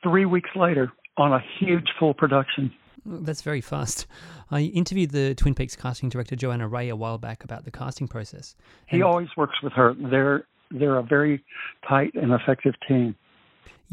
Three 0.03 0.25
weeks 0.25 0.49
later, 0.55 0.91
on 1.17 1.31
a 1.31 1.39
huge 1.59 1.87
full 1.99 2.13
production. 2.13 2.71
That's 3.05 3.41
very 3.41 3.61
fast. 3.61 4.07
I 4.51 4.61
interviewed 4.61 5.11
the 5.11 5.35
Twin 5.35 5.55
Peaks 5.55 5.75
casting 5.75 6.09
director 6.09 6.35
Joanna 6.35 6.67
Ray 6.67 6.89
a 6.89 6.95
while 6.95 7.17
back 7.17 7.43
about 7.43 7.65
the 7.65 7.71
casting 7.71 8.07
process. 8.07 8.55
He 8.87 9.01
always 9.01 9.27
works 9.37 9.55
with 9.61 9.73
her. 9.73 9.93
They're 9.93 10.45
they're 10.71 10.97
a 10.97 11.03
very 11.03 11.43
tight 11.87 12.13
and 12.15 12.31
effective 12.31 12.73
team. 12.87 13.15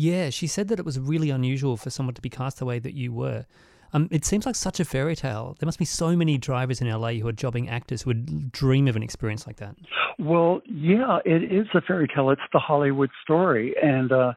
Yeah, 0.00 0.30
she 0.30 0.46
said 0.46 0.68
that 0.68 0.78
it 0.78 0.86
was 0.86 0.98
really 0.98 1.28
unusual 1.28 1.76
for 1.76 1.90
someone 1.90 2.14
to 2.14 2.22
be 2.22 2.30
cast 2.30 2.58
the 2.58 2.64
way 2.64 2.78
that 2.78 2.94
you 2.94 3.12
were. 3.12 3.44
Um, 3.92 4.08
it 4.10 4.24
seems 4.24 4.46
like 4.46 4.56
such 4.56 4.80
a 4.80 4.84
fairy 4.86 5.14
tale. 5.14 5.56
There 5.60 5.66
must 5.66 5.78
be 5.78 5.84
so 5.84 6.16
many 6.16 6.38
drivers 6.38 6.80
in 6.80 6.88
LA 6.88 7.12
who 7.20 7.28
are 7.28 7.32
jobbing 7.32 7.68
actors 7.68 8.00
who 8.00 8.08
would 8.08 8.50
dream 8.50 8.88
of 8.88 8.96
an 8.96 9.02
experience 9.02 9.46
like 9.46 9.56
that. 9.56 9.74
Well, 10.18 10.62
yeah, 10.64 11.18
it 11.26 11.52
is 11.52 11.66
a 11.74 11.82
fairy 11.82 12.08
tale. 12.08 12.30
It's 12.30 12.40
the 12.50 12.58
Hollywood 12.58 13.10
story, 13.22 13.74
and 13.82 14.10
uh, 14.10 14.32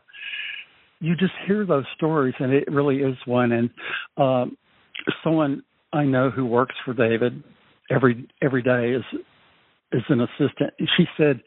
you 0.99 1.15
just 1.15 1.31
hear 1.47 1.65
those 1.65 1.85
stories, 1.95 2.33
and 2.39 2.51
it 2.51 2.69
really 2.69 2.97
is 2.97 3.15
one. 3.25 3.53
And 3.53 3.69
um, 4.17 4.57
someone 5.23 5.63
I 5.93 6.03
know 6.03 6.29
who 6.29 6.45
works 6.45 6.75
for 6.83 6.93
David 6.93 7.41
every 7.89 8.27
every 8.41 8.63
day 8.63 8.91
is 8.91 9.05
is 9.93 10.03
an 10.09 10.19
assistant. 10.19 10.73
She 10.97 11.05
said 11.15 11.41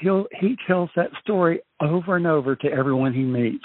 he'll 0.00 0.26
he 0.40 0.56
tells 0.66 0.90
that 0.96 1.10
story 1.22 1.60
over 1.80 2.16
and 2.16 2.26
over 2.26 2.56
to 2.56 2.68
everyone 2.68 3.12
he 3.12 3.22
meets 3.22 3.64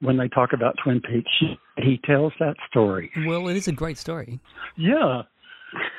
when 0.00 0.16
they 0.16 0.28
talk 0.28 0.52
about 0.52 0.76
Twin 0.82 1.00
Peaks. 1.00 1.30
He 1.76 2.00
tells 2.04 2.32
that 2.38 2.54
story. 2.70 3.10
Well, 3.26 3.48
it 3.48 3.56
is 3.56 3.68
a 3.68 3.72
great 3.72 3.98
story. 3.98 4.40
Yeah. 4.76 5.22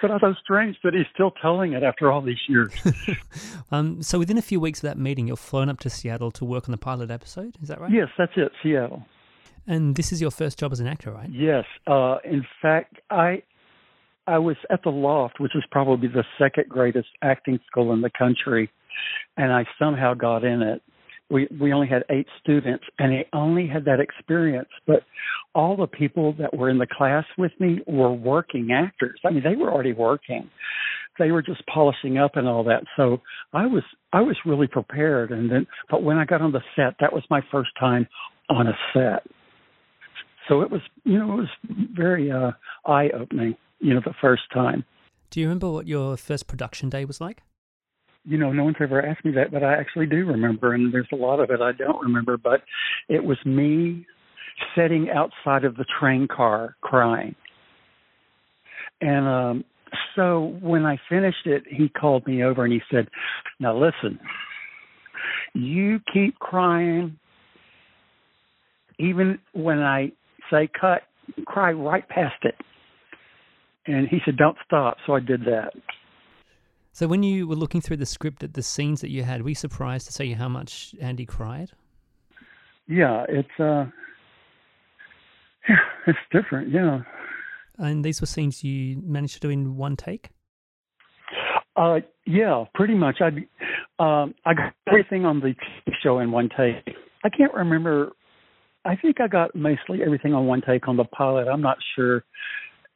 But 0.01 0.09
although 0.09 0.33
strange 0.41 0.77
that 0.83 0.93
he's 0.93 1.05
still 1.13 1.31
telling 1.41 1.73
it 1.73 1.83
after 1.83 2.11
all 2.11 2.21
these 2.21 2.39
years. 2.47 2.73
um, 3.71 4.01
so 4.01 4.17
within 4.17 4.37
a 4.37 4.41
few 4.41 4.59
weeks 4.59 4.79
of 4.79 4.89
that 4.89 4.97
meeting, 4.97 5.27
you're 5.27 5.35
flown 5.35 5.69
up 5.69 5.79
to 5.81 5.89
Seattle 5.89 6.31
to 6.31 6.45
work 6.45 6.67
on 6.67 6.71
the 6.71 6.77
pilot 6.77 7.11
episode. 7.11 7.55
Is 7.61 7.67
that 7.67 7.79
right? 7.79 7.91
Yes, 7.91 8.07
that's 8.17 8.31
it, 8.35 8.51
Seattle. 8.63 9.03
And 9.67 9.95
this 9.95 10.11
is 10.11 10.21
your 10.21 10.31
first 10.31 10.57
job 10.57 10.71
as 10.71 10.79
an 10.79 10.87
actor, 10.87 11.11
right? 11.11 11.29
Yes. 11.31 11.65
Uh, 11.85 12.17
in 12.23 12.43
fact, 12.61 12.95
I 13.11 13.43
I 14.25 14.37
was 14.37 14.57
at 14.69 14.83
the 14.83 14.91
Loft, 14.91 15.39
which 15.39 15.55
is 15.55 15.63
probably 15.71 16.07
the 16.07 16.23
second 16.37 16.69
greatest 16.69 17.09
acting 17.21 17.59
school 17.67 17.93
in 17.93 18.01
the 18.01 18.11
country, 18.15 18.71
and 19.37 19.51
I 19.51 19.65
somehow 19.77 20.13
got 20.13 20.43
in 20.43 20.61
it. 20.61 20.81
We 21.29 21.47
we 21.61 21.73
only 21.73 21.87
had 21.87 22.03
eight 22.09 22.27
students, 22.41 22.83
and 22.97 23.13
I 23.13 23.25
only 23.33 23.67
had 23.67 23.85
that 23.85 23.99
experience. 23.99 24.69
But 24.87 25.03
all 25.53 25.77
the 25.77 25.87
people 25.87 26.33
that 26.39 26.55
were 26.55 26.69
in 26.69 26.79
the 26.79 26.87
class 26.87 27.25
with 27.37 27.51
me 27.59 27.81
were 27.87 28.11
working 28.11 28.69
actors. 28.71 29.19
I 29.25 29.29
mean, 29.29 29.43
they 29.43 29.55
were 29.55 29.71
already 29.71 29.93
working. 29.93 30.49
They 31.19 31.31
were 31.31 31.41
just 31.41 31.61
polishing 31.67 32.17
up 32.17 32.35
and 32.35 32.47
all 32.47 32.63
that. 32.63 32.83
So 32.97 33.21
I 33.53 33.67
was 33.67 33.83
I 34.11 34.21
was 34.21 34.37
really 34.45 34.67
prepared. 34.67 35.31
And 35.31 35.51
then, 35.51 35.67
but 35.91 36.01
when 36.01 36.17
I 36.17 36.25
got 36.25 36.41
on 36.41 36.51
the 36.51 36.61
set, 36.75 36.95
that 36.99 37.13
was 37.13 37.23
my 37.29 37.41
first 37.51 37.71
time 37.79 38.07
on 38.49 38.67
a 38.67 38.77
set. 38.93 39.23
So 40.47 40.61
it 40.61 40.71
was, 40.71 40.81
you 41.03 41.19
know, 41.19 41.33
it 41.33 41.37
was 41.37 41.49
very 41.95 42.31
uh, 42.31 42.51
eye 42.85 43.09
opening. 43.13 43.55
You 43.79 43.93
know, 43.93 44.01
the 44.03 44.15
first 44.19 44.43
time. 44.51 44.83
Do 45.29 45.39
you 45.39 45.45
remember 45.45 45.69
what 45.69 45.87
your 45.87 46.17
first 46.17 46.47
production 46.47 46.89
day 46.89 47.05
was 47.05 47.21
like? 47.21 47.43
You 48.25 48.37
know, 48.37 48.51
no 48.51 48.63
one's 48.65 48.77
ever 48.81 49.05
asked 49.05 49.25
me 49.25 49.31
that, 49.31 49.51
but 49.51 49.63
I 49.63 49.75
actually 49.75 50.05
do 50.05 50.25
remember, 50.25 50.73
and 50.73 50.93
there's 50.93 51.07
a 51.11 51.15
lot 51.15 51.39
of 51.39 51.49
it 51.49 51.61
I 51.61 51.71
don't 51.71 52.01
remember. 52.01 52.37
But 52.37 52.61
it 53.07 53.23
was 53.23 53.37
me 53.45 54.05
sitting 54.75 55.09
outside 55.09 55.63
of 55.63 55.75
the 55.77 55.85
train 55.99 56.27
car 56.27 56.75
crying, 56.81 57.35
and 59.01 59.27
um, 59.27 59.63
so 60.15 60.57
when 60.61 60.85
I 60.85 60.97
finished 61.09 61.45
it, 61.45 61.63
he 61.69 61.89
called 61.89 62.27
me 62.27 62.43
over 62.43 62.63
and 62.63 62.73
he 62.73 62.81
said, 62.91 63.07
"Now 63.59 63.77
listen, 63.77 64.19
you 65.53 65.99
keep 66.13 66.37
crying, 66.39 67.17
even 68.99 69.39
when 69.53 69.79
I 69.79 70.11
say 70.51 70.69
cut, 70.79 71.03
cry 71.45 71.71
right 71.71 72.07
past 72.09 72.43
it." 72.43 72.55
And 73.87 74.07
he 74.07 74.19
said, 74.25 74.35
"Don't 74.37 74.57
stop." 74.65 74.97
So 75.07 75.13
I 75.13 75.19
did 75.21 75.41
that. 75.45 75.73
So 76.99 77.07
when 77.07 77.23
you 77.23 77.47
were 77.47 77.55
looking 77.55 77.79
through 77.79 77.95
the 77.95 78.05
script 78.05 78.43
at 78.43 78.55
the 78.55 78.61
scenes 78.61 78.99
that 78.99 79.09
you 79.09 79.23
had, 79.23 79.41
were 79.41 79.47
you 79.47 79.55
surprised 79.55 80.07
to 80.07 80.11
see 80.11 80.33
how 80.33 80.49
much 80.49 80.93
Andy 80.99 81.25
cried? 81.25 81.71
Yeah, 82.89 83.23
it's 83.29 83.57
uh 83.57 83.85
yeah, 85.69 85.77
it's 86.07 86.19
different, 86.29 86.73
yeah. 86.73 87.03
And 87.77 88.03
these 88.03 88.19
were 88.19 88.27
scenes 88.27 88.65
you 88.65 89.01
managed 89.01 89.35
to 89.35 89.39
do 89.39 89.49
in 89.49 89.77
one 89.77 89.95
take? 89.95 90.31
Uh 91.77 91.99
yeah, 92.25 92.65
pretty 92.73 92.95
much. 92.95 93.21
I 93.21 93.27
um 93.97 94.35
I 94.45 94.53
got 94.53 94.73
everything 94.85 95.23
on 95.23 95.39
the 95.39 95.55
TV 95.55 95.93
show 96.03 96.19
in 96.19 96.33
one 96.33 96.49
take. 96.49 96.97
I 97.23 97.29
can't 97.29 97.53
remember 97.53 98.11
I 98.83 98.97
think 98.97 99.21
I 99.21 99.29
got 99.29 99.55
mostly 99.55 100.03
everything 100.03 100.33
on 100.33 100.47
one 100.47 100.61
take 100.67 100.89
on 100.89 100.97
the 100.97 101.05
pilot. 101.05 101.47
I'm 101.47 101.61
not 101.61 101.77
sure 101.95 102.25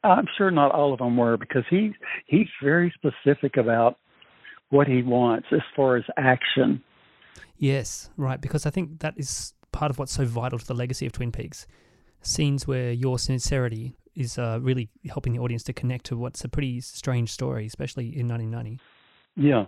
I'm 0.04 0.26
sure 0.36 0.50
not 0.50 0.72
all 0.72 0.92
of 0.92 0.98
them 0.98 1.16
were 1.16 1.36
because 1.36 1.64
he 1.70 1.92
he's 2.26 2.48
very 2.62 2.92
specific 2.94 3.56
about 3.56 3.98
what 4.70 4.86
he 4.86 5.02
wants 5.02 5.46
as 5.52 5.60
far 5.74 5.96
as 5.96 6.04
action. 6.16 6.82
Yes, 7.56 8.10
right. 8.16 8.40
Because 8.40 8.66
I 8.66 8.70
think 8.70 9.00
that 9.00 9.14
is 9.16 9.54
part 9.72 9.90
of 9.90 9.98
what's 9.98 10.12
so 10.12 10.24
vital 10.24 10.58
to 10.58 10.66
the 10.66 10.74
legacy 10.74 11.06
of 11.06 11.12
Twin 11.12 11.32
Peaks. 11.32 11.66
Scenes 12.22 12.66
where 12.66 12.92
your 12.92 13.18
sincerity 13.18 13.94
is 14.14 14.38
uh, 14.38 14.58
really 14.62 14.88
helping 15.10 15.32
the 15.32 15.38
audience 15.38 15.62
to 15.64 15.72
connect 15.72 16.06
to 16.06 16.16
what's 16.16 16.44
a 16.44 16.48
pretty 16.48 16.80
strange 16.80 17.30
story, 17.30 17.66
especially 17.66 18.06
in 18.06 18.28
1990. 18.28 18.80
Yeah. 19.36 19.66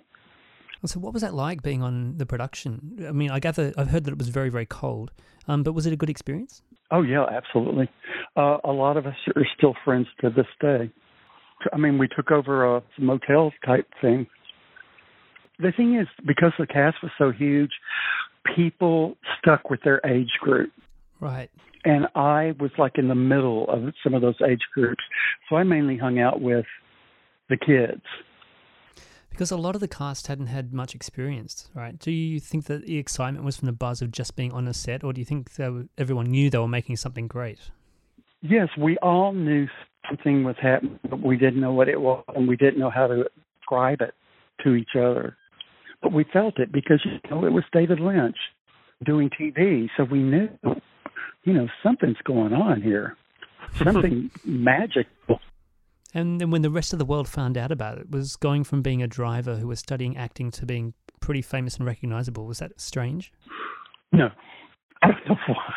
So, 0.85 1.01
what 1.01 1.13
was 1.13 1.23
that 1.23 1.35
like 1.35 1.63
being 1.63 1.83
on 1.83 2.19
the 2.19 2.27
production? 2.27 3.05
I 3.09 3.13
mean, 3.13 3.31
I 3.31 3.41
gather 3.41 3.73
I've 3.77 3.89
heard 3.89 4.05
that 4.05 4.13
it 4.13 4.19
was 4.19 4.29
very, 4.29 4.51
very 4.51 4.67
cold, 4.67 5.11
um, 5.49 5.63
but 5.63 5.73
was 5.73 5.87
it 5.87 5.93
a 5.93 5.97
good 5.97 6.11
experience? 6.11 6.63
Oh 6.91 7.03
yeah, 7.03 7.25
absolutely. 7.25 7.91
Uh, 8.37 8.59
a 8.65 8.73
lot 8.73 8.97
of 8.97 9.07
us 9.07 9.17
are 9.35 9.47
still 9.57 9.75
friends 9.85 10.07
to 10.21 10.31
this 10.31 10.47
day. 10.61 10.91
I 11.73 11.79
mean, 11.79 11.99
we 11.99 12.07
took 12.09 12.31
over 12.31 12.77
a 12.77 12.83
motel 12.99 13.53
type 13.65 13.89
thing. 14.01 14.27
The 15.59 15.73
thing 15.75 15.97
is, 15.99 16.07
because 16.27 16.53
the 16.59 16.67
cast 16.67 16.97
was 17.03 17.13
so 17.17 17.33
huge, 17.33 17.71
people 18.55 19.17
stuck 19.39 19.71
with 19.71 19.81
their 19.85 20.01
age 20.07 20.33
group. 20.41 20.71
Right. 21.19 21.51
and 21.87 22.07
I 22.15 22.53
was 22.59 22.73
like 22.77 22.99
in 22.99 23.09
the 23.09 23.15
middle 23.15 23.71
of 23.71 23.95
some 24.03 24.13
of 24.13 24.21
those 24.21 24.35
age 24.47 24.61
groups. 24.75 25.03
So 25.49 25.57
I 25.57 25.63
mainly 25.63 25.97
hung 25.97 26.19
out 26.19 26.43
with 26.43 26.67
the 27.49 27.57
kids. 27.57 28.03
Because 29.31 29.51
a 29.51 29.57
lot 29.57 29.75
of 29.75 29.81
the 29.81 29.89
cast 29.89 30.27
hadn't 30.27 30.49
had 30.49 30.73
much 30.73 30.95
experience, 30.95 31.69
right? 31.75 31.99
Do 31.99 32.11
you 32.11 32.41
think 32.41 32.65
that 32.67 32.87
the 32.87 32.99
excitement 32.99 33.45
was 33.45 33.57
from 33.57 33.67
the 33.67 33.73
buzz 33.73 34.03
of 34.03 34.11
just 34.11 34.35
being 34.35 34.53
on 34.53 34.67
a 34.67 34.75
set, 34.75 35.05
or 35.05 35.13
do 35.13 35.21
you 35.21 35.25
think 35.25 35.51
were, 35.59 35.85
everyone 35.97 36.27
knew 36.27 36.51
they 36.51 36.59
were 36.59 36.67
making 36.67 36.97
something 36.97 37.29
great? 37.29 37.59
Yes, 38.43 38.69
we 38.79 38.97
all 38.99 39.33
knew 39.33 39.67
something 40.09 40.45
was 40.45 40.57
happening, 40.61 40.99
but 41.09 41.21
we 41.21 41.37
didn't 41.37 41.61
know 41.61 41.73
what 41.73 41.89
it 41.89 42.01
was, 42.01 42.25
and 42.35 42.47
we 42.49 42.57
didn't 42.57 42.79
know 42.79 42.91
how 42.91 43.07
to 43.07 43.25
describe 43.59 44.01
it 44.01 44.15
to 44.63 44.75
each 44.75 44.95
other. 44.97 45.37
But 46.03 46.13
we 46.13 46.25
felt 46.33 46.59
it 46.59 46.73
because 46.73 47.01
you 47.05 47.19
know 47.31 47.45
it 47.45 47.53
was 47.53 47.65
David 47.73 48.01
Lynch 48.01 48.37
doing 49.05 49.31
TV, 49.31 49.89
so 49.97 50.05
we 50.05 50.19
knew, 50.19 50.49
you 51.45 51.53
know, 51.53 51.69
something's 51.83 52.17
going 52.25 52.53
on 52.53 52.83
here, 52.83 53.17
something 53.83 54.31
magical. 54.45 55.41
And 56.15 56.41
then 56.41 56.51
when 56.51 56.63
the 56.63 56.71
rest 56.71 56.93
of 56.93 56.99
the 56.99 57.05
world 57.05 57.29
found 57.29 57.59
out 57.59 57.71
about 57.71 57.99
it, 57.99 58.11
was 58.11 58.37
going 58.37 58.65
from 58.65 58.81
being 58.83 59.03
a 59.03 59.07
driver 59.07 59.57
who 59.57 59.69
was 59.69 59.81
studying 59.81 60.17
acting 60.17 60.51
to 60.53 60.65
being 60.65 60.95
pretty 61.21 61.43
famous 61.43 61.77
and 61.77 61.87
recognizable. 61.87 62.47
Was 62.47 62.59
that 62.59 62.81
strange? 62.81 63.33
No, 64.13 64.31
I 65.03 65.09
don't 65.09 65.29
know 65.29 65.37
why. 65.47 65.75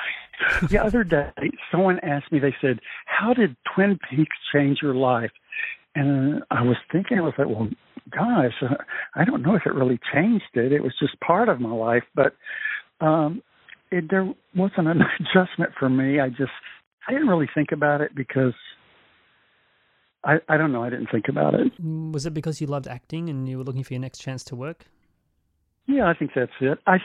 The 0.70 0.78
other 0.78 1.04
day, 1.04 1.32
someone 1.72 2.00
asked 2.00 2.32
me. 2.32 2.40
They 2.40 2.56
said, 2.62 2.80
"How 3.06 3.34
did 3.34 3.56
Twin 3.74 4.00
Peaks 4.10 4.36
change 4.54 4.80
your 4.82 4.96
life?" 4.96 5.32
And 5.96 6.44
I 6.52 6.62
was 6.62 6.78
thinking, 6.92 7.18
I 7.18 7.22
was 7.22 7.34
like, 7.38 7.48
"Well, 7.48 7.70
gosh, 8.12 8.54
uh, 8.62 8.76
I 9.16 9.26
don't 9.26 9.42
know 9.42 9.56
if 9.56 9.64
it 9.66 9.74
really 9.74 10.00
changed 10.14 10.46
it. 10.54 10.72
It 10.72 10.84
was 10.84 10.94
just 11.00 11.20
part 11.20 11.50
of 11.50 11.60
my 11.60 11.72
life, 11.72 12.04
but 12.16 12.36
um, 13.02 13.42
it, 13.92 14.06
there 14.10 14.32
wasn't 14.56 14.88
an 14.88 15.02
adjustment 15.20 15.72
for 15.80 15.90
me. 15.90 16.20
I 16.20 16.30
just 16.30 16.52
I 17.08 17.14
didn't 17.14 17.28
really 17.28 17.50
think 17.54 17.72
about 17.72 18.02
it 18.02 18.14
because 18.16 18.54
I 20.24 20.38
I 20.48 20.58
don't 20.58 20.72
know. 20.72 20.84
I 20.84 20.90
didn't 20.90 21.10
think 21.12 21.28
about 21.30 21.54
it. 21.54 21.82
Mm, 21.82 22.12
was 22.14 22.26
it 22.26 22.34
because 22.34 22.62
you 22.62 22.68
loved 22.68 22.88
acting 22.88 23.30
and 23.30 23.48
you 23.48 23.58
were 23.58 23.64
looking 23.64 23.84
for 23.84 23.94
your 23.94 24.02
next 24.02 24.20
chance 24.20 24.44
to 24.46 24.56
work? 24.56 24.86
Yeah, 25.88 26.08
I 26.08 26.14
think 26.14 26.32
that's 26.36 26.52
it. 26.62 26.80
I 26.86 26.98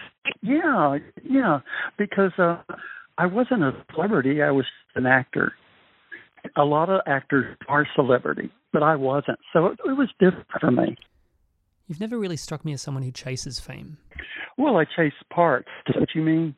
yeah 0.43 0.99
yeah 1.23 1.61
because 1.97 2.33
uh, 2.39 2.59
I 3.19 3.27
wasn't 3.27 3.63
a 3.63 3.73
celebrity. 3.93 4.43
I 4.43 4.51
was 4.51 4.67
an 4.95 5.07
actor. 5.07 5.53
A 6.57 6.65
lot 6.65 6.91
of 6.91 7.01
actors 7.07 7.57
are 7.69 7.87
celebrity, 7.95 8.51
but 8.73 8.83
I 8.83 8.97
wasn't. 8.97 9.39
So 9.53 9.67
it, 9.67 9.79
it 9.85 9.97
was 9.97 10.09
different 10.19 10.47
for 10.61 10.71
me. 10.71 10.97
You've 11.87 12.01
never 12.01 12.19
really 12.19 12.37
struck 12.37 12.65
me 12.65 12.73
as 12.73 12.83
someone 12.83 13.03
who 13.03 13.13
chases 13.13 13.61
fame. 13.61 13.99
Well, 14.57 14.77
I 14.77 14.85
chase 14.85 15.13
parts. 15.33 15.69
Is 15.87 15.95
that 15.95 16.01
what 16.01 16.09
you 16.15 16.23
mean? 16.23 16.55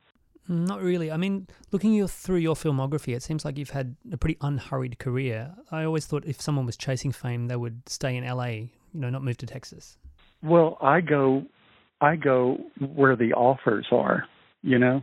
Not 0.49 0.81
really. 0.81 1.11
I 1.11 1.17
mean, 1.17 1.49
looking 1.73 1.93
your, 1.93 2.07
through 2.07 2.37
your 2.37 2.55
filmography, 2.55 3.15
it 3.15 3.23
seems 3.23 3.45
like 3.45 3.59
you've 3.59 3.71
had 3.71 3.97
a 4.13 4.17
pretty 4.17 4.37
unhurried 4.41 4.99
career. 4.99 5.53
I 5.73 5.85
always 5.85 6.07
thought 6.07 6.25
if 6.25 6.41
someone 6.41 6.67
was 6.67 6.77
chasing 6.77 7.11
fame, 7.11 7.49
they 7.49 7.57
would 7.57 7.89
stay 7.89 8.17
in 8.17 8.25
LA, 8.25 8.47
you 8.47 8.71
know, 8.95 9.11
not 9.11 9.25
move 9.25 9.37
to 9.39 9.47
Texas. 9.47 9.99
Well, 10.43 10.79
I 10.81 11.01
go, 11.01 11.45
I 12.01 12.15
go 12.15 12.59
where 12.79 13.17
the 13.17 13.33
offers 13.33 13.87
are. 13.91 14.25
You 14.63 14.79
know. 14.79 15.03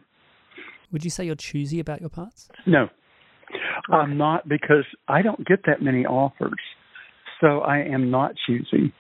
Would 0.94 1.04
you 1.04 1.10
say 1.10 1.26
you're 1.26 1.36
choosy 1.36 1.80
about 1.80 2.00
your 2.00 2.10
parts? 2.10 2.48
No, 2.66 2.88
I'm 3.92 4.18
not 4.18 4.48
because 4.48 4.86
I 5.08 5.22
don't 5.24 5.46
get 5.46 5.60
that 5.66 5.82
many 5.82 6.06
offers. 6.06 6.60
So 7.42 7.60
I 7.60 7.80
am 7.80 8.10
not 8.10 8.34
choosy. 8.48 8.94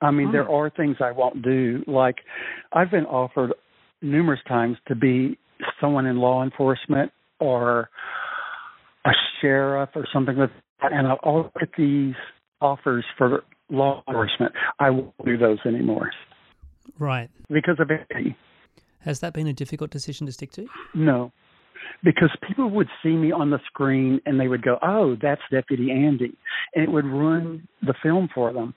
I 0.00 0.10
mean, 0.10 0.28
oh. 0.28 0.32
there 0.32 0.48
ah. 0.48 0.54
are 0.54 0.70
things 0.70 0.96
I 1.00 1.12
won't 1.12 1.42
do. 1.42 1.82
Like, 1.86 2.16
I've 2.72 2.90
been 2.90 3.06
offered 3.06 3.54
numerous 4.02 4.40
times 4.46 4.76
to 4.88 4.94
be 4.94 5.38
someone 5.80 6.06
in 6.06 6.18
law 6.18 6.42
enforcement 6.44 7.10
or 7.38 7.88
a 9.04 9.10
sheriff 9.40 9.90
or 9.94 10.06
something 10.12 10.36
like 10.36 10.50
that, 10.82 10.92
and 10.92 11.06
I'll 11.06 11.18
always 11.22 11.50
get 11.58 11.70
these 11.76 12.14
offers 12.60 13.04
for 13.16 13.44
law 13.70 14.02
enforcement. 14.06 14.52
I 14.78 14.90
won't 14.90 15.14
do 15.24 15.38
those 15.38 15.58
anymore. 15.66 16.10
Right. 16.98 17.30
Because 17.48 17.76
of 17.78 17.90
it. 17.90 18.06
Has 19.00 19.20
that 19.20 19.32
been 19.32 19.46
a 19.46 19.52
difficult 19.52 19.90
decision 19.90 20.26
to 20.26 20.32
stick 20.32 20.52
to? 20.52 20.66
No. 20.94 21.32
Because 22.02 22.30
people 22.46 22.70
would 22.70 22.88
see 23.02 23.10
me 23.10 23.32
on 23.32 23.50
the 23.50 23.58
screen 23.66 24.20
and 24.26 24.38
they 24.38 24.48
would 24.48 24.62
go, 24.62 24.78
Oh, 24.82 25.16
that's 25.20 25.42
Deputy 25.50 25.90
Andy 25.90 26.36
and 26.74 26.84
it 26.84 26.90
would 26.90 27.04
ruin 27.04 27.66
the 27.82 27.94
film 28.02 28.28
for 28.34 28.52
them 28.52 28.74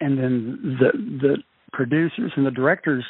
and 0.00 0.18
then 0.18 0.78
the 0.80 0.92
the 1.20 1.36
producers 1.72 2.32
and 2.36 2.44
the 2.44 2.50
directors 2.50 3.04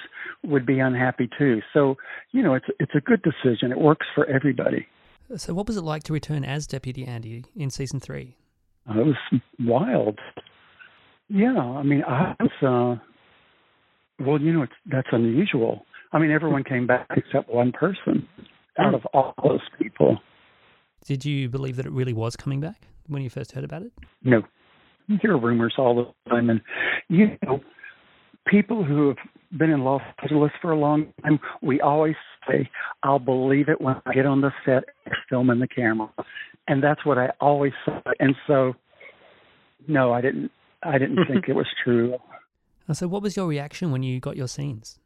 would 0.44 0.66
be 0.66 0.80
unhappy 0.80 1.28
too. 1.38 1.60
So, 1.72 1.96
you 2.32 2.42
know, 2.42 2.54
it's 2.54 2.66
it's 2.78 2.92
a 2.94 3.00
good 3.00 3.22
decision. 3.22 3.72
It 3.72 3.78
works 3.78 4.06
for 4.14 4.26
everybody. 4.26 4.86
So, 5.36 5.54
what 5.54 5.66
was 5.66 5.76
it 5.76 5.82
like 5.84 6.02
to 6.04 6.12
return 6.12 6.44
as 6.44 6.66
Deputy 6.66 7.04
Andy 7.04 7.44
in 7.56 7.70
season 7.70 8.00
three? 8.00 8.36
Uh, 8.88 9.00
it 9.00 9.06
was 9.06 9.40
wild. 9.60 10.18
Yeah, 11.28 11.56
I 11.58 11.82
mean, 11.82 12.02
I 12.06 12.34
was. 12.40 12.98
Uh, 13.00 14.24
well, 14.24 14.40
you 14.40 14.52
know, 14.52 14.62
it's, 14.62 14.72
that's 14.90 15.08
unusual. 15.12 15.86
I 16.12 16.18
mean, 16.18 16.30
everyone 16.30 16.64
came 16.64 16.86
back 16.86 17.06
except 17.16 17.48
one 17.48 17.72
person 17.72 18.26
out 18.78 18.94
of 18.94 19.04
all 19.12 19.34
those 19.42 19.60
people. 19.80 20.18
Did 21.06 21.24
you 21.24 21.48
believe 21.48 21.76
that 21.76 21.86
it 21.86 21.92
really 21.92 22.12
was 22.12 22.36
coming 22.36 22.60
back 22.60 22.88
when 23.06 23.22
you 23.22 23.30
first 23.30 23.52
heard 23.52 23.64
about 23.64 23.82
it? 23.82 23.92
No, 24.22 24.42
you 25.06 25.18
hear 25.20 25.36
rumors 25.36 25.74
all 25.78 25.94
the 25.96 26.30
time, 26.30 26.50
and 26.50 26.60
you 27.08 27.36
know, 27.44 27.60
people 28.46 28.84
who 28.84 29.08
have 29.08 29.16
been 29.58 29.70
in 29.70 29.82
Los 29.82 30.02
Angeles 30.22 30.52
for 30.62 30.70
a 30.70 30.78
long 30.78 31.12
time, 31.22 31.40
we 31.62 31.80
always 31.80 32.14
say, 32.48 32.70
"I'll 33.02 33.18
believe 33.18 33.68
it 33.68 33.80
when 33.80 33.96
I 34.06 34.12
get 34.12 34.26
on 34.26 34.40
the 34.40 34.52
set 34.64 34.84
and 35.06 35.14
filming 35.28 35.58
the 35.58 35.68
camera," 35.68 36.10
and 36.68 36.82
that's 36.82 37.04
what 37.04 37.18
I 37.18 37.30
always 37.40 37.72
say. 37.84 38.00
And 38.20 38.36
so, 38.46 38.74
no, 39.88 40.12
I 40.12 40.20
didn't. 40.20 40.52
I 40.82 40.98
didn't 40.98 41.24
think 41.28 41.48
it 41.48 41.54
was 41.54 41.66
true. 41.82 42.16
Uh, 42.88 42.94
so, 42.94 43.08
what 43.08 43.22
was 43.22 43.36
your 43.36 43.46
reaction 43.46 43.90
when 43.90 44.02
you 44.02 44.20
got 44.20 44.36
your 44.36 44.48
scenes? 44.48 44.99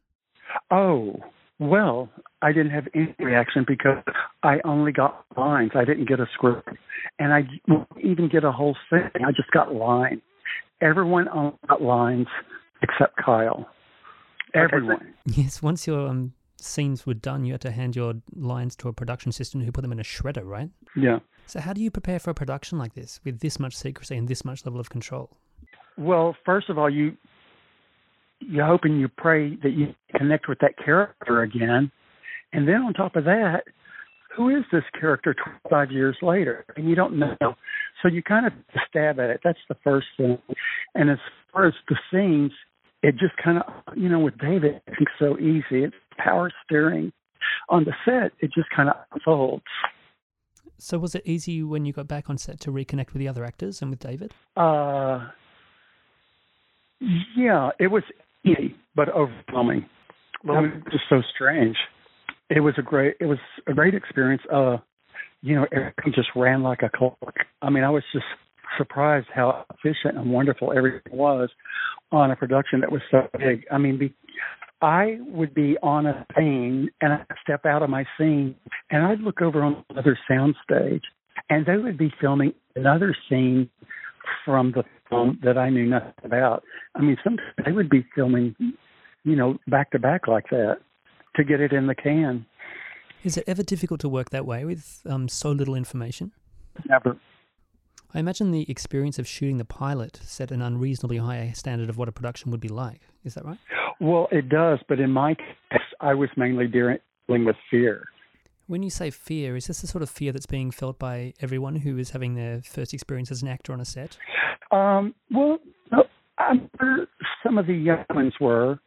Oh, 0.70 1.16
well, 1.58 2.08
I 2.42 2.52
didn't 2.52 2.72
have 2.72 2.88
any 2.94 3.14
reaction 3.18 3.64
because 3.66 4.02
I 4.42 4.56
only 4.64 4.92
got 4.92 5.24
lines. 5.36 5.72
I 5.74 5.84
didn't 5.84 6.08
get 6.08 6.20
a 6.20 6.26
script, 6.34 6.68
and 7.18 7.32
I 7.32 7.42
didn't 7.42 7.86
even 8.02 8.28
get 8.28 8.44
a 8.44 8.52
whole 8.52 8.76
thing. 8.90 9.10
I 9.24 9.30
just 9.30 9.50
got 9.50 9.74
lines. 9.74 10.20
Everyone 10.80 11.26
got 11.68 11.80
lines 11.80 12.26
except 12.82 13.16
Kyle. 13.16 13.68
Everyone. 14.54 15.14
Yes. 15.26 15.62
Once 15.62 15.86
your 15.86 16.08
um, 16.08 16.32
scenes 16.60 17.06
were 17.06 17.14
done, 17.14 17.44
you 17.44 17.52
had 17.52 17.60
to 17.62 17.70
hand 17.70 17.96
your 17.96 18.14
lines 18.34 18.76
to 18.76 18.88
a 18.88 18.92
production 18.92 19.30
assistant 19.30 19.64
who 19.64 19.72
put 19.72 19.82
them 19.82 19.92
in 19.92 20.00
a 20.00 20.04
shredder, 20.04 20.44
right? 20.44 20.70
Yeah. 20.96 21.20
So, 21.46 21.60
how 21.60 21.72
do 21.72 21.80
you 21.80 21.90
prepare 21.90 22.18
for 22.18 22.30
a 22.30 22.34
production 22.34 22.78
like 22.78 22.94
this 22.94 23.20
with 23.24 23.40
this 23.40 23.58
much 23.58 23.74
secrecy 23.74 24.16
and 24.16 24.28
this 24.28 24.44
much 24.44 24.64
level 24.64 24.80
of 24.80 24.90
control? 24.90 25.36
Well, 25.96 26.36
first 26.44 26.68
of 26.68 26.78
all, 26.78 26.90
you 26.90 27.16
you 28.48 28.62
hope 28.62 28.82
and 28.84 29.00
you 29.00 29.08
pray 29.08 29.56
that 29.62 29.70
you 29.70 29.94
connect 30.16 30.48
with 30.48 30.58
that 30.60 30.74
character 30.82 31.42
again. 31.42 31.90
And 32.52 32.68
then 32.68 32.76
on 32.76 32.92
top 32.92 33.16
of 33.16 33.24
that, 33.24 33.64
who 34.36 34.48
is 34.48 34.64
this 34.72 34.82
character 34.98 35.34
25 35.68 35.90
years 35.92 36.16
later? 36.22 36.64
And 36.76 36.88
you 36.88 36.94
don't 36.94 37.18
know. 37.18 37.54
So 38.02 38.08
you 38.08 38.22
kind 38.22 38.46
of 38.46 38.52
stab 38.88 39.18
at 39.18 39.30
it. 39.30 39.40
That's 39.44 39.58
the 39.68 39.76
first 39.84 40.06
thing. 40.16 40.38
And 40.94 41.10
as 41.10 41.18
far 41.52 41.66
as 41.66 41.74
the 41.88 41.96
scenes, 42.10 42.52
it 43.02 43.12
just 43.12 43.36
kind 43.42 43.58
of, 43.58 43.64
you 43.96 44.08
know, 44.08 44.18
with 44.18 44.36
David, 44.38 44.80
I 44.88 44.94
think 44.96 45.08
so 45.18 45.38
easy. 45.38 45.84
It's 45.84 45.94
power 46.18 46.50
steering. 46.64 47.12
On 47.68 47.84
the 47.84 47.92
set, 48.04 48.32
it 48.40 48.50
just 48.54 48.68
kind 48.74 48.88
of 48.88 48.96
unfolds. 49.12 49.64
So 50.78 50.98
was 50.98 51.14
it 51.14 51.22
easy 51.24 51.62
when 51.62 51.84
you 51.84 51.92
got 51.92 52.08
back 52.08 52.28
on 52.28 52.38
set 52.38 52.60
to 52.60 52.70
reconnect 52.70 53.12
with 53.12 53.20
the 53.20 53.28
other 53.28 53.44
actors 53.44 53.80
and 53.80 53.90
with 53.90 54.00
David? 54.00 54.32
Uh, 54.56 55.28
yeah, 57.36 57.70
it 57.78 57.88
was 57.88 58.02
easy 58.44 58.76
but 58.94 59.08
overwhelming. 59.08 59.86
Well, 60.44 60.64
it 60.64 60.74
was 60.74 60.82
just 60.92 61.04
so 61.08 61.22
strange. 61.34 61.76
It 62.50 62.60
was 62.60 62.74
a 62.78 62.82
great 62.82 63.16
it 63.20 63.26
was 63.26 63.38
a 63.66 63.72
great 63.72 63.94
experience. 63.94 64.42
Uh, 64.52 64.76
you 65.40 65.54
know, 65.54 65.66
everything 65.72 66.12
just 66.14 66.28
ran 66.36 66.62
like 66.62 66.80
a 66.82 66.90
clock. 66.94 67.34
I 67.62 67.70
mean, 67.70 67.84
I 67.84 67.90
was 67.90 68.02
just 68.12 68.24
surprised 68.78 69.26
how 69.34 69.64
efficient 69.70 70.16
and 70.16 70.32
wonderful 70.32 70.72
everything 70.76 71.16
was 71.16 71.50
on 72.12 72.30
a 72.30 72.36
production 72.36 72.80
that 72.80 72.92
was 72.92 73.02
so 73.10 73.28
big. 73.38 73.64
I 73.70 73.78
mean, 73.78 73.98
be, 73.98 74.14
I 74.80 75.18
would 75.20 75.54
be 75.54 75.76
on 75.82 76.06
a 76.06 76.26
scene 76.36 76.90
and 77.00 77.12
I'd 77.12 77.26
step 77.42 77.66
out 77.66 77.82
of 77.82 77.90
my 77.90 78.04
scene 78.18 78.54
and 78.90 79.04
I'd 79.04 79.20
look 79.20 79.42
over 79.42 79.62
on 79.62 79.84
another 79.90 80.18
sound 80.28 80.54
stage 80.62 81.02
and 81.50 81.66
they 81.66 81.76
would 81.76 81.98
be 81.98 82.12
filming 82.20 82.54
another 82.76 83.14
scene 83.28 83.68
from 84.44 84.72
the 84.72 84.84
that 85.42 85.58
I 85.58 85.70
knew 85.70 85.86
nothing 85.86 86.12
about. 86.24 86.62
I 86.94 87.00
mean, 87.00 87.16
sometimes 87.22 87.50
they 87.64 87.72
would 87.72 87.90
be 87.90 88.06
filming, 88.14 88.54
you 89.24 89.36
know, 89.36 89.58
back 89.68 89.90
to 89.92 89.98
back 89.98 90.26
like 90.28 90.50
that 90.50 90.78
to 91.36 91.44
get 91.44 91.60
it 91.60 91.72
in 91.72 91.86
the 91.86 91.94
can. 91.94 92.46
Is 93.22 93.36
it 93.36 93.44
ever 93.46 93.62
difficult 93.62 94.00
to 94.00 94.08
work 94.08 94.30
that 94.30 94.44
way 94.44 94.64
with 94.64 95.00
um, 95.06 95.28
so 95.28 95.50
little 95.50 95.74
information? 95.74 96.32
Never. 96.88 97.16
I 98.12 98.20
imagine 98.20 98.52
the 98.52 98.70
experience 98.70 99.18
of 99.18 99.26
shooting 99.26 99.58
the 99.58 99.64
pilot 99.64 100.20
set 100.22 100.52
an 100.52 100.62
unreasonably 100.62 101.16
high 101.16 101.50
standard 101.54 101.88
of 101.88 101.98
what 101.98 102.08
a 102.08 102.12
production 102.12 102.50
would 102.52 102.60
be 102.60 102.68
like. 102.68 103.00
Is 103.24 103.34
that 103.34 103.44
right? 103.44 103.58
Well, 104.00 104.28
it 104.30 104.48
does, 104.48 104.78
but 104.88 105.00
in 105.00 105.10
my 105.10 105.34
case, 105.34 105.80
I 106.00 106.14
was 106.14 106.28
mainly 106.36 106.68
dealing 106.68 106.98
with 107.28 107.56
fear. 107.70 108.04
When 108.66 108.82
you 108.82 108.90
say 108.90 109.10
fear, 109.10 109.56
is 109.56 109.66
this 109.66 109.82
the 109.82 109.86
sort 109.86 110.02
of 110.02 110.08
fear 110.08 110.32
that's 110.32 110.46
being 110.46 110.70
felt 110.70 110.98
by 110.98 111.34
everyone 111.40 111.76
who 111.76 111.98
is 111.98 112.10
having 112.10 112.34
their 112.34 112.62
first 112.62 112.94
experience 112.94 113.30
as 113.30 113.42
an 113.42 113.48
actor 113.48 113.72
on 113.74 113.80
a 113.80 113.84
set? 113.84 114.16
Um, 114.70 115.14
well, 115.30 115.58
no, 115.92 116.04
I'm 116.38 116.70
sure 116.80 117.06
some 117.42 117.58
of 117.58 117.66
the 117.66 117.74
young 117.74 118.04
ones 118.14 118.32
were, 118.40 118.78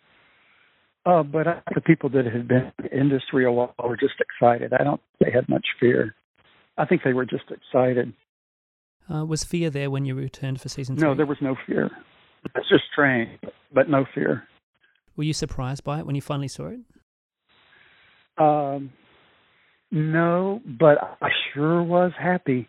uh, 1.06 1.22
but 1.22 1.48
I, 1.48 1.62
the 1.76 1.82
people 1.82 2.10
that 2.10 2.26
had 2.26 2.48
been 2.48 2.72
in 2.80 2.86
the 2.86 3.00
industry 3.00 3.46
a 3.46 3.52
while 3.52 3.76
were 3.84 3.98
just 3.98 4.16
excited. 4.20 4.74
I 4.74 4.84
don't 4.84 5.00
think 5.20 5.32
they 5.32 5.38
had 5.38 5.48
much 5.48 5.66
fear. 5.80 6.16
I 6.78 6.86
think 6.86 7.04
they 7.04 7.14
were 7.14 7.26
just 7.26 7.46
excited. 7.52 8.14
Uh, 9.14 9.26
was 9.26 9.44
fear 9.44 9.70
there 9.70 9.92
when 9.92 10.06
you 10.06 10.16
returned 10.16 10.60
for 10.60 10.70
season 10.70 10.98
three? 10.98 11.08
No, 11.08 11.16
there 11.16 11.26
was 11.26 11.38
no 11.40 11.56
fear. 11.68 11.90
It's 12.56 12.70
just 12.70 12.84
strange, 12.92 13.40
but 13.74 13.90
no 13.90 14.06
fear. 14.14 14.44
Were 15.16 15.24
you 15.24 15.34
surprised 15.34 15.84
by 15.84 16.00
it 16.00 16.06
when 16.06 16.16
you 16.16 16.22
finally 16.22 16.48
saw 16.48 16.68
it? 16.68 16.80
Um, 18.38 18.92
no, 19.92 20.62
but 20.80 20.98
I 21.22 21.30
sure 21.54 21.82
was 21.84 22.12
happy 22.20 22.68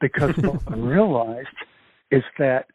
because 0.00 0.36
what 0.38 0.62
I 0.68 0.76
realized 0.76 1.48
is 2.10 2.22
that 2.38 2.66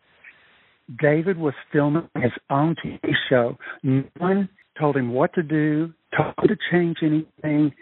David 1.02 1.38
was 1.38 1.54
filming 1.72 2.10
his 2.16 2.32
own 2.50 2.76
TV 2.84 3.12
show. 3.30 3.58
No 3.84 4.04
one 4.18 4.50
told 4.80 4.96
him 4.96 5.14
what 5.14 5.34
to 5.34 5.44
do, 5.44 5.94
told 6.16 6.34
him 6.40 6.48
to 6.48 6.58
change 6.72 6.98
anything, 7.04 7.74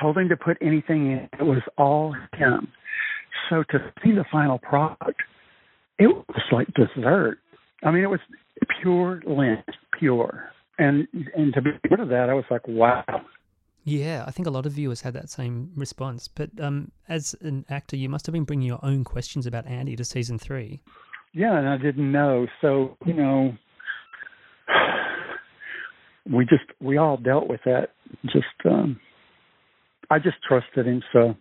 told 0.00 0.18
him 0.18 0.28
to 0.28 0.36
put 0.36 0.58
anything 0.60 1.10
in. 1.12 1.28
It 1.38 1.42
was 1.44 1.62
all 1.78 2.14
him. 2.34 2.68
So 3.48 3.64
to 3.70 3.78
see 4.02 4.12
the 4.12 4.24
final 4.30 4.58
product, 4.58 5.22
it 5.98 6.08
was 6.08 6.42
like 6.52 6.68
dessert. 6.74 7.38
I 7.82 7.90
mean, 7.90 8.02
it 8.02 8.10
was 8.10 8.20
pure 8.80 9.22
Lynch, 9.26 9.64
pure. 9.98 10.50
And 10.78 11.06
and 11.34 11.52
to 11.54 11.62
be 11.62 11.70
part 11.88 12.00
of 12.00 12.08
that, 12.08 12.28
I 12.30 12.34
was 12.34 12.44
like, 12.50 12.66
wow. 12.66 13.04
Yeah, 13.84 14.24
I 14.26 14.30
think 14.30 14.46
a 14.46 14.50
lot 14.50 14.66
of 14.66 14.72
viewers 14.72 15.00
had 15.00 15.14
that 15.14 15.30
same 15.30 15.72
response. 15.74 16.28
But 16.28 16.50
um, 16.60 16.90
as 17.08 17.34
an 17.40 17.64
actor, 17.68 17.96
you 17.96 18.08
must 18.08 18.26
have 18.26 18.32
been 18.32 18.44
bringing 18.44 18.68
your 18.68 18.80
own 18.82 19.04
questions 19.04 19.46
about 19.46 19.66
Andy 19.66 19.96
to 19.96 20.04
season 20.04 20.38
three. 20.38 20.80
Yeah, 21.32 21.56
and 21.56 21.68
I 21.68 21.78
didn't 21.78 22.10
know. 22.10 22.46
So, 22.60 22.96
you 23.06 23.14
know, 23.14 23.56
we 26.30 26.44
just, 26.44 26.64
we 26.80 26.98
all 26.98 27.16
dealt 27.16 27.48
with 27.48 27.60
that. 27.64 27.90
Just, 28.26 28.46
um, 28.64 29.00
I 30.10 30.18
just 30.18 30.36
trusted 30.46 30.86
him. 30.86 31.02
So, 31.12 31.36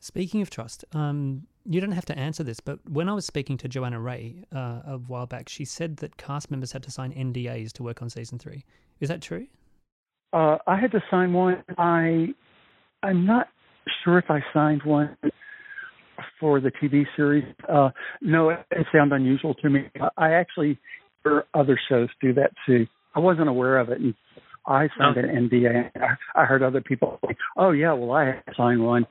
Speaking 0.00 0.42
of 0.42 0.50
trust, 0.50 0.84
um, 0.92 1.46
you 1.64 1.80
don't 1.80 1.92
have 1.92 2.06
to 2.06 2.16
answer 2.16 2.44
this, 2.44 2.60
but 2.60 2.78
when 2.88 3.08
I 3.08 3.14
was 3.14 3.26
speaking 3.26 3.56
to 3.58 3.68
Johanna 3.68 4.00
Ray 4.00 4.44
uh, 4.54 4.80
a 4.86 5.00
while 5.06 5.26
back, 5.26 5.48
she 5.48 5.64
said 5.64 5.96
that 5.98 6.16
cast 6.16 6.50
members 6.50 6.70
had 6.72 6.84
to 6.84 6.90
sign 6.90 7.12
NDAs 7.12 7.72
to 7.72 7.82
work 7.82 8.00
on 8.00 8.08
season 8.08 8.38
three. 8.38 8.64
Is 9.00 9.08
that 9.08 9.20
true? 9.20 9.48
Uh, 10.32 10.58
I 10.66 10.78
had 10.78 10.92
to 10.92 11.02
sign 11.10 11.32
one. 11.32 11.62
I, 11.76 12.28
I'm 13.02 13.24
not 13.26 13.48
sure 14.04 14.18
if 14.18 14.26
I 14.30 14.40
signed 14.52 14.82
one 14.84 15.16
for 16.40 16.60
the 16.60 16.70
TV 16.70 17.04
series. 17.16 17.44
Uh, 17.68 17.90
no, 18.20 18.50
it, 18.50 18.58
it 18.70 18.86
sounds 18.92 19.12
unusual 19.14 19.54
to 19.54 19.70
me. 19.70 19.90
I 20.16 20.32
actually, 20.32 20.78
for 21.22 21.46
other 21.54 21.78
shows, 21.88 22.08
do 22.20 22.32
that 22.34 22.50
too. 22.66 22.86
I 23.14 23.20
wasn't 23.20 23.48
aware 23.48 23.78
of 23.78 23.88
it, 23.88 24.00
and 24.00 24.14
I 24.66 24.88
signed 24.98 25.16
an 25.16 25.48
NDA. 25.48 25.90
I, 25.96 26.42
I 26.42 26.44
heard 26.44 26.62
other 26.62 26.80
people 26.80 27.18
like, 27.22 27.38
"Oh 27.56 27.70
yeah, 27.70 27.92
well 27.94 28.12
I 28.12 28.42
signed 28.56 28.84
one." 28.84 29.06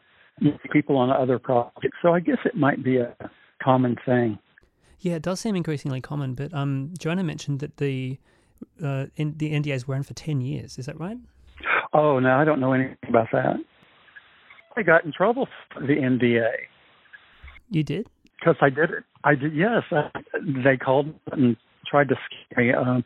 People 0.71 0.97
on 0.97 1.09
other 1.09 1.39
projects, 1.39 1.97
so 2.03 2.13
I 2.13 2.19
guess 2.19 2.37
it 2.45 2.55
might 2.55 2.83
be 2.83 2.97
a 2.97 3.15
common 3.61 3.95
thing. 4.05 4.37
Yeah, 4.99 5.15
it 5.15 5.23
does 5.23 5.39
seem 5.39 5.55
increasingly 5.55 5.99
common. 5.99 6.35
But 6.35 6.53
um, 6.53 6.93
Johanna 6.99 7.23
mentioned 7.23 7.59
that 7.61 7.77
the 7.77 8.19
uh, 8.83 9.05
in, 9.15 9.35
the 9.37 9.51
NDAs 9.51 9.87
were 9.87 9.95
in 9.95 10.03
for 10.03 10.13
ten 10.13 10.41
years. 10.41 10.77
Is 10.77 10.85
that 10.85 10.99
right? 10.99 11.17
Oh 11.93 12.19
no, 12.19 12.35
I 12.35 12.45
don't 12.45 12.59
know 12.59 12.73
anything 12.73 12.97
about 13.09 13.27
that. 13.33 13.55
I 14.75 14.83
got 14.83 15.05
in 15.05 15.11
trouble 15.11 15.47
for 15.73 15.81
the 15.81 15.93
NDA 15.95 16.49
You 17.71 17.83
did. 17.83 18.07
because 18.39 18.55
I 18.61 18.69
did 18.69 18.91
it. 18.91 19.03
I 19.23 19.33
did. 19.35 19.55
Yes, 19.55 19.83
I, 19.91 20.09
they 20.63 20.77
called 20.77 21.07
and 21.31 21.57
tried 21.89 22.09
to 22.09 22.15
scare 22.51 22.65
me. 22.65 22.73
Um, 22.73 23.03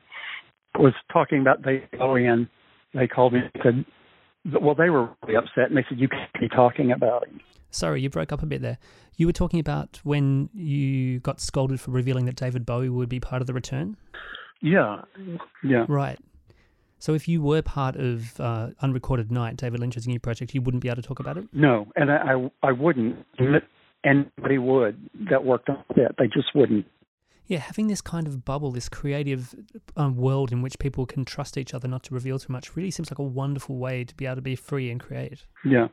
was 0.77 0.93
talking 1.11 1.41
about 1.41 1.63
they 1.63 1.83
and 1.99 2.47
they 2.93 3.07
called 3.07 3.33
me 3.33 3.39
and 3.53 3.85
said, 4.43 4.61
well, 4.61 4.75
they 4.75 4.89
were 4.89 5.09
really 5.23 5.35
upset 5.37 5.69
and 5.69 5.77
they 5.77 5.85
said 5.87 5.99
you 5.99 6.07
can't 6.07 6.31
be 6.39 6.49
talking 6.49 6.91
about 6.91 7.27
him. 7.27 7.39
Sorry, 7.69 8.01
you 8.01 8.09
broke 8.09 8.31
up 8.33 8.43
a 8.43 8.45
bit 8.45 8.61
there. 8.61 8.77
You 9.15 9.27
were 9.27 9.33
talking 9.33 9.59
about 9.59 9.99
when 10.03 10.49
you 10.53 11.19
got 11.19 11.39
scolded 11.39 11.79
for 11.79 11.91
revealing 11.91 12.25
that 12.25 12.35
David 12.35 12.65
Bowie 12.65 12.89
would 12.89 13.07
be 13.09 13.19
part 13.19 13.41
of 13.41 13.47
the 13.47 13.53
return. 13.53 13.95
Yeah, 14.61 15.01
yeah. 15.63 15.85
Right. 15.87 16.19
So 16.99 17.15
if 17.15 17.27
you 17.27 17.41
were 17.41 17.63
part 17.63 17.95
of 17.95 18.39
uh, 18.39 18.69
Unrecorded 18.81 19.31
Night, 19.31 19.57
David 19.57 19.79
Lynch's 19.79 20.07
new 20.07 20.19
project, 20.19 20.53
you 20.53 20.61
wouldn't 20.61 20.83
be 20.83 20.89
able 20.89 21.01
to 21.01 21.07
talk 21.07 21.19
about 21.19 21.37
it. 21.37 21.45
No, 21.51 21.87
and 21.95 22.11
I 22.11 22.33
I, 22.63 22.69
I 22.69 22.71
wouldn't. 22.71 23.25
Anybody 24.03 24.57
would 24.57 25.09
that 25.29 25.43
worked 25.43 25.69
on 25.69 25.83
that. 25.95 26.15
They 26.17 26.27
just 26.27 26.55
wouldn't. 26.55 26.85
Yeah, 27.47 27.59
having 27.59 27.87
this 27.87 28.01
kind 28.01 28.27
of 28.27 28.45
bubble, 28.45 28.71
this 28.71 28.87
creative 28.87 29.53
um, 29.97 30.15
world 30.15 30.53
in 30.53 30.61
which 30.61 30.79
people 30.79 31.05
can 31.05 31.25
trust 31.25 31.57
each 31.57 31.73
other 31.73 31.87
not 31.87 32.03
to 32.03 32.13
reveal 32.13 32.39
too 32.39 32.53
much, 32.53 32.77
really 32.77 32.91
seems 32.91 33.11
like 33.11 33.19
a 33.19 33.23
wonderful 33.23 33.77
way 33.77 34.05
to 34.05 34.15
be 34.15 34.25
able 34.25 34.35
to 34.37 34.41
be 34.41 34.55
free 34.55 34.89
and 34.89 35.01
create. 35.01 35.45
Yeah. 35.65 35.87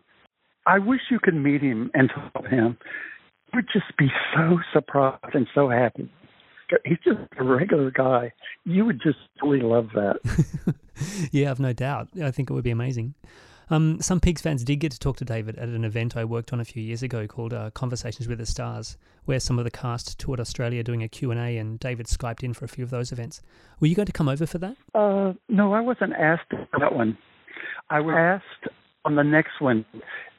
I 0.67 0.79
wish 0.79 1.01
you 1.11 1.19
could 1.21 1.35
meet 1.35 1.63
him 1.63 1.91
and 1.95 2.11
talk 2.11 2.45
to 2.45 2.49
him. 2.49 2.79
You 3.53 3.57
would 3.57 3.69
just 3.73 3.97
be 3.99 4.09
so 4.37 4.61
surprised 4.73 5.35
and 5.35 5.49
so 5.55 5.69
happy. 5.69 6.09
He's 6.85 6.99
just 7.05 7.19
a 7.39 7.45
regular 7.45 7.91
guy. 7.91 8.33
You 8.65 8.85
would 8.85 9.01
just 9.03 9.19
really 9.43 9.61
love 9.61 9.89
that. 9.95 10.75
yeah, 11.33 11.51
I've 11.51 11.61
no 11.61 11.73
doubt. 11.73 12.09
I 12.23 12.31
think 12.31 12.51
it 12.51 12.53
would 12.53 12.65
be 12.65 12.71
amazing. 12.71 13.15
Um, 13.71 14.01
some 14.01 14.19
Peaks 14.21 14.41
fans 14.41 14.65
did 14.65 14.77
get 14.77 14.93
to 14.93 14.99
talk 14.99 15.19
to 15.19 15.25
David 15.25 15.57
at 15.57 15.69
an 15.69 15.85
event 15.85 16.17
I 16.17 16.25
worked 16.25 16.53
on 16.53 16.61
a 16.61 16.65
few 16.65 16.83
years 16.83 17.03
ago 17.03 17.27
called 17.27 17.53
uh, 17.53 17.71
Conversations 17.71 18.27
with 18.27 18.39
the 18.39 18.47
Stars, 18.47 18.97
where 19.27 19.41
some 19.41 19.59
of 19.59 19.65
the 19.65 19.71
cast 19.71 20.19
toured 20.19 20.41
Australia 20.41 20.83
doing 20.83 21.03
a 21.03 21.09
Q&A 21.09 21.59
and 21.59 21.79
David 21.79 22.07
Skyped 22.07 22.43
in 22.43 22.55
for 22.55 22.65
a 22.65 22.69
few 22.69 22.83
of 22.83 22.91
those 22.91 23.13
events. 23.13 23.43
Were 23.81 23.87
you 23.87 23.95
going 23.95 24.07
to 24.07 24.13
come 24.13 24.29
over 24.29 24.47
for 24.47 24.59
that? 24.59 24.77
Uh, 24.95 25.35
no, 25.49 25.75
I 25.75 25.81
wasn't 25.81 26.15
asked 26.15 26.51
for 26.51 26.81
that 26.81 26.95
one. 26.95 27.19
I 27.91 28.01
was 28.01 28.15
asked 28.17 28.73
on 29.05 29.17
the 29.17 29.25
next 29.25 29.61
one. 29.61 29.85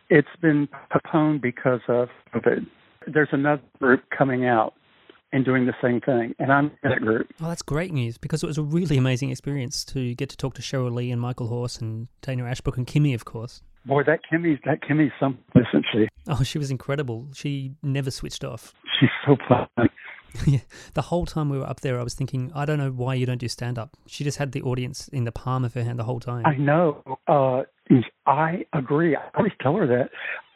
It's 0.09 0.27
been 0.41 0.67
postponed 0.91 1.41
because 1.41 1.81
of 1.87 2.09
COVID. 2.33 2.65
There's 3.07 3.29
another 3.31 3.61
group 3.79 4.03
coming 4.15 4.47
out 4.47 4.73
and 5.31 5.45
doing 5.45 5.65
the 5.65 5.73
same 5.81 6.01
thing, 6.01 6.33
and 6.39 6.51
I'm 6.51 6.71
in 6.83 6.89
that 6.89 7.01
group. 7.01 7.27
Oh, 7.41 7.47
that's 7.47 7.61
great 7.61 7.93
news 7.93 8.17
because 8.17 8.43
it 8.43 8.47
was 8.47 8.57
a 8.57 8.63
really 8.63 8.97
amazing 8.97 9.29
experience 9.29 9.83
to 9.85 10.15
get 10.15 10.29
to 10.29 10.37
talk 10.37 10.55
to 10.55 10.61
Cheryl 10.61 10.93
Lee 10.93 11.11
and 11.11 11.21
Michael 11.21 11.47
Horse 11.47 11.77
and 11.77 12.07
Dana 12.21 12.45
Ashbrook 12.45 12.77
and 12.77 12.87
Kimmy, 12.87 13.13
of 13.13 13.25
course. 13.25 13.61
Boy, 13.85 14.03
that 14.03 14.19
Kimmy's 14.29 14.59
that 14.65 14.81
Kimmy's 14.81 15.11
something, 15.19 15.43
isn't 15.55 15.85
she? 15.91 16.07
Oh, 16.27 16.43
she 16.43 16.57
was 16.57 16.69
incredible. 16.71 17.27
She 17.33 17.73
never 17.81 18.11
switched 18.11 18.43
off. 18.43 18.73
She's 18.99 19.09
so 19.25 19.37
funny. 19.47 19.89
yeah, 20.45 20.59
the 20.93 21.03
whole 21.03 21.25
time 21.25 21.49
we 21.49 21.57
were 21.57 21.67
up 21.67 21.81
there, 21.81 21.99
I 21.99 22.03
was 22.03 22.13
thinking, 22.13 22.51
I 22.53 22.65
don't 22.65 22.77
know 22.77 22.91
why 22.91 23.15
you 23.15 23.25
don't 23.25 23.39
do 23.39 23.47
stand 23.47 23.79
up. 23.79 23.97
She 24.05 24.23
just 24.23 24.37
had 24.37 24.51
the 24.51 24.61
audience 24.61 25.07
in 25.07 25.23
the 25.23 25.31
palm 25.31 25.65
of 25.65 25.73
her 25.73 25.83
hand 25.83 25.97
the 25.97 26.03
whole 26.03 26.19
time. 26.19 26.45
I 26.45 26.55
know. 26.55 27.03
Uh, 27.27 27.63
I 28.25 28.65
agree. 28.73 29.15
I 29.15 29.21
always 29.35 29.53
tell 29.61 29.75
her 29.75 29.87
that. 29.87 30.09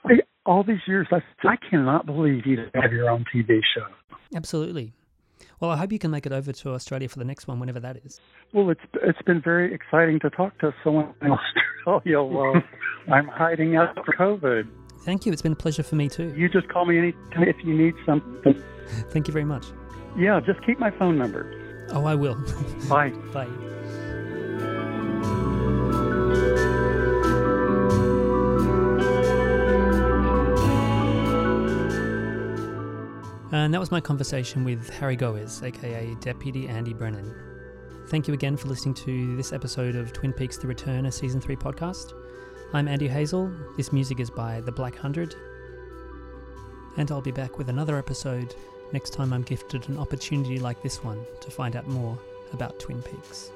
I, 0.05 0.19
all 0.45 0.63
these 0.63 0.81
years, 0.87 1.07
I, 1.11 1.21
I 1.47 1.55
cannot 1.69 2.05
believe 2.05 2.45
you 2.45 2.57
have 2.75 2.91
your 2.91 3.09
own 3.09 3.25
TV 3.33 3.61
show. 3.75 3.87
Absolutely. 4.33 4.93
Well, 5.59 5.71
I 5.71 5.77
hope 5.77 5.91
you 5.91 5.99
can 5.99 6.11
make 6.11 6.25
it 6.25 6.31
over 6.31 6.51
to 6.51 6.71
Australia 6.71 7.07
for 7.07 7.19
the 7.19 7.25
next 7.25 7.47
one, 7.47 7.59
whenever 7.59 7.79
that 7.79 7.97
is. 8.05 8.19
Well, 8.53 8.69
it's 8.69 8.81
it's 9.01 9.21
been 9.21 9.41
very 9.41 9.73
exciting 9.73 10.19
to 10.21 10.29
talk 10.29 10.57
to 10.59 10.73
someone 10.83 11.13
in 11.21 11.31
Australia 11.31 12.21
while 12.21 12.61
I'm 13.11 13.27
hiding 13.27 13.75
out 13.75 13.95
for 14.05 14.13
COVID. 14.13 14.67
Thank 15.01 15.25
you. 15.25 15.33
It's 15.33 15.41
been 15.41 15.53
a 15.53 15.55
pleasure 15.55 15.83
for 15.83 15.95
me 15.95 16.09
too. 16.09 16.33
You 16.35 16.49
just 16.49 16.69
call 16.69 16.85
me 16.85 16.97
anytime 16.97 17.43
if 17.43 17.57
you 17.63 17.73
need 17.75 17.93
something. 18.05 18.61
Thank 19.09 19.27
you 19.27 19.33
very 19.33 19.45
much. 19.45 19.65
Yeah, 20.17 20.39
just 20.39 20.63
keep 20.65 20.79
my 20.79 20.91
phone 20.91 21.17
number. 21.17 21.87
Oh, 21.91 22.05
I 22.05 22.15
will. 22.15 22.35
Bye. 22.87 23.09
Bye. 23.33 23.49
And 33.63 33.73
that 33.73 33.79
was 33.79 33.91
my 33.91 34.01
conversation 34.01 34.65
with 34.65 34.89
Harry 34.89 35.15
Goaz, 35.15 35.63
aka 35.63 36.13
Deputy 36.15 36.67
Andy 36.67 36.93
Brennan. 36.93 37.33
Thank 38.09 38.27
you 38.27 38.33
again 38.33 38.57
for 38.57 38.67
listening 38.67 38.93
to 38.95 39.37
this 39.37 39.53
episode 39.53 39.95
of 39.95 40.11
Twin 40.11 40.33
Peaks 40.33 40.57
The 40.57 40.67
Return, 40.67 41.05
a 41.05 41.11
Season 41.13 41.39
3 41.39 41.55
podcast. 41.55 42.11
I'm 42.73 42.89
Andy 42.89 43.07
Hazel. 43.07 43.49
This 43.77 43.93
music 43.93 44.19
is 44.19 44.29
by 44.29 44.59
The 44.59 44.73
Black 44.73 44.97
Hundred. 44.97 45.33
And 46.97 47.09
I'll 47.09 47.21
be 47.21 47.31
back 47.31 47.57
with 47.57 47.69
another 47.69 47.97
episode 47.97 48.53
next 48.91 49.13
time 49.13 49.31
I'm 49.31 49.43
gifted 49.43 49.87
an 49.87 49.97
opportunity 49.97 50.59
like 50.59 50.83
this 50.83 51.01
one 51.01 51.25
to 51.39 51.49
find 51.49 51.77
out 51.77 51.87
more 51.87 52.19
about 52.51 52.81
Twin 52.81 53.01
Peaks. 53.01 53.49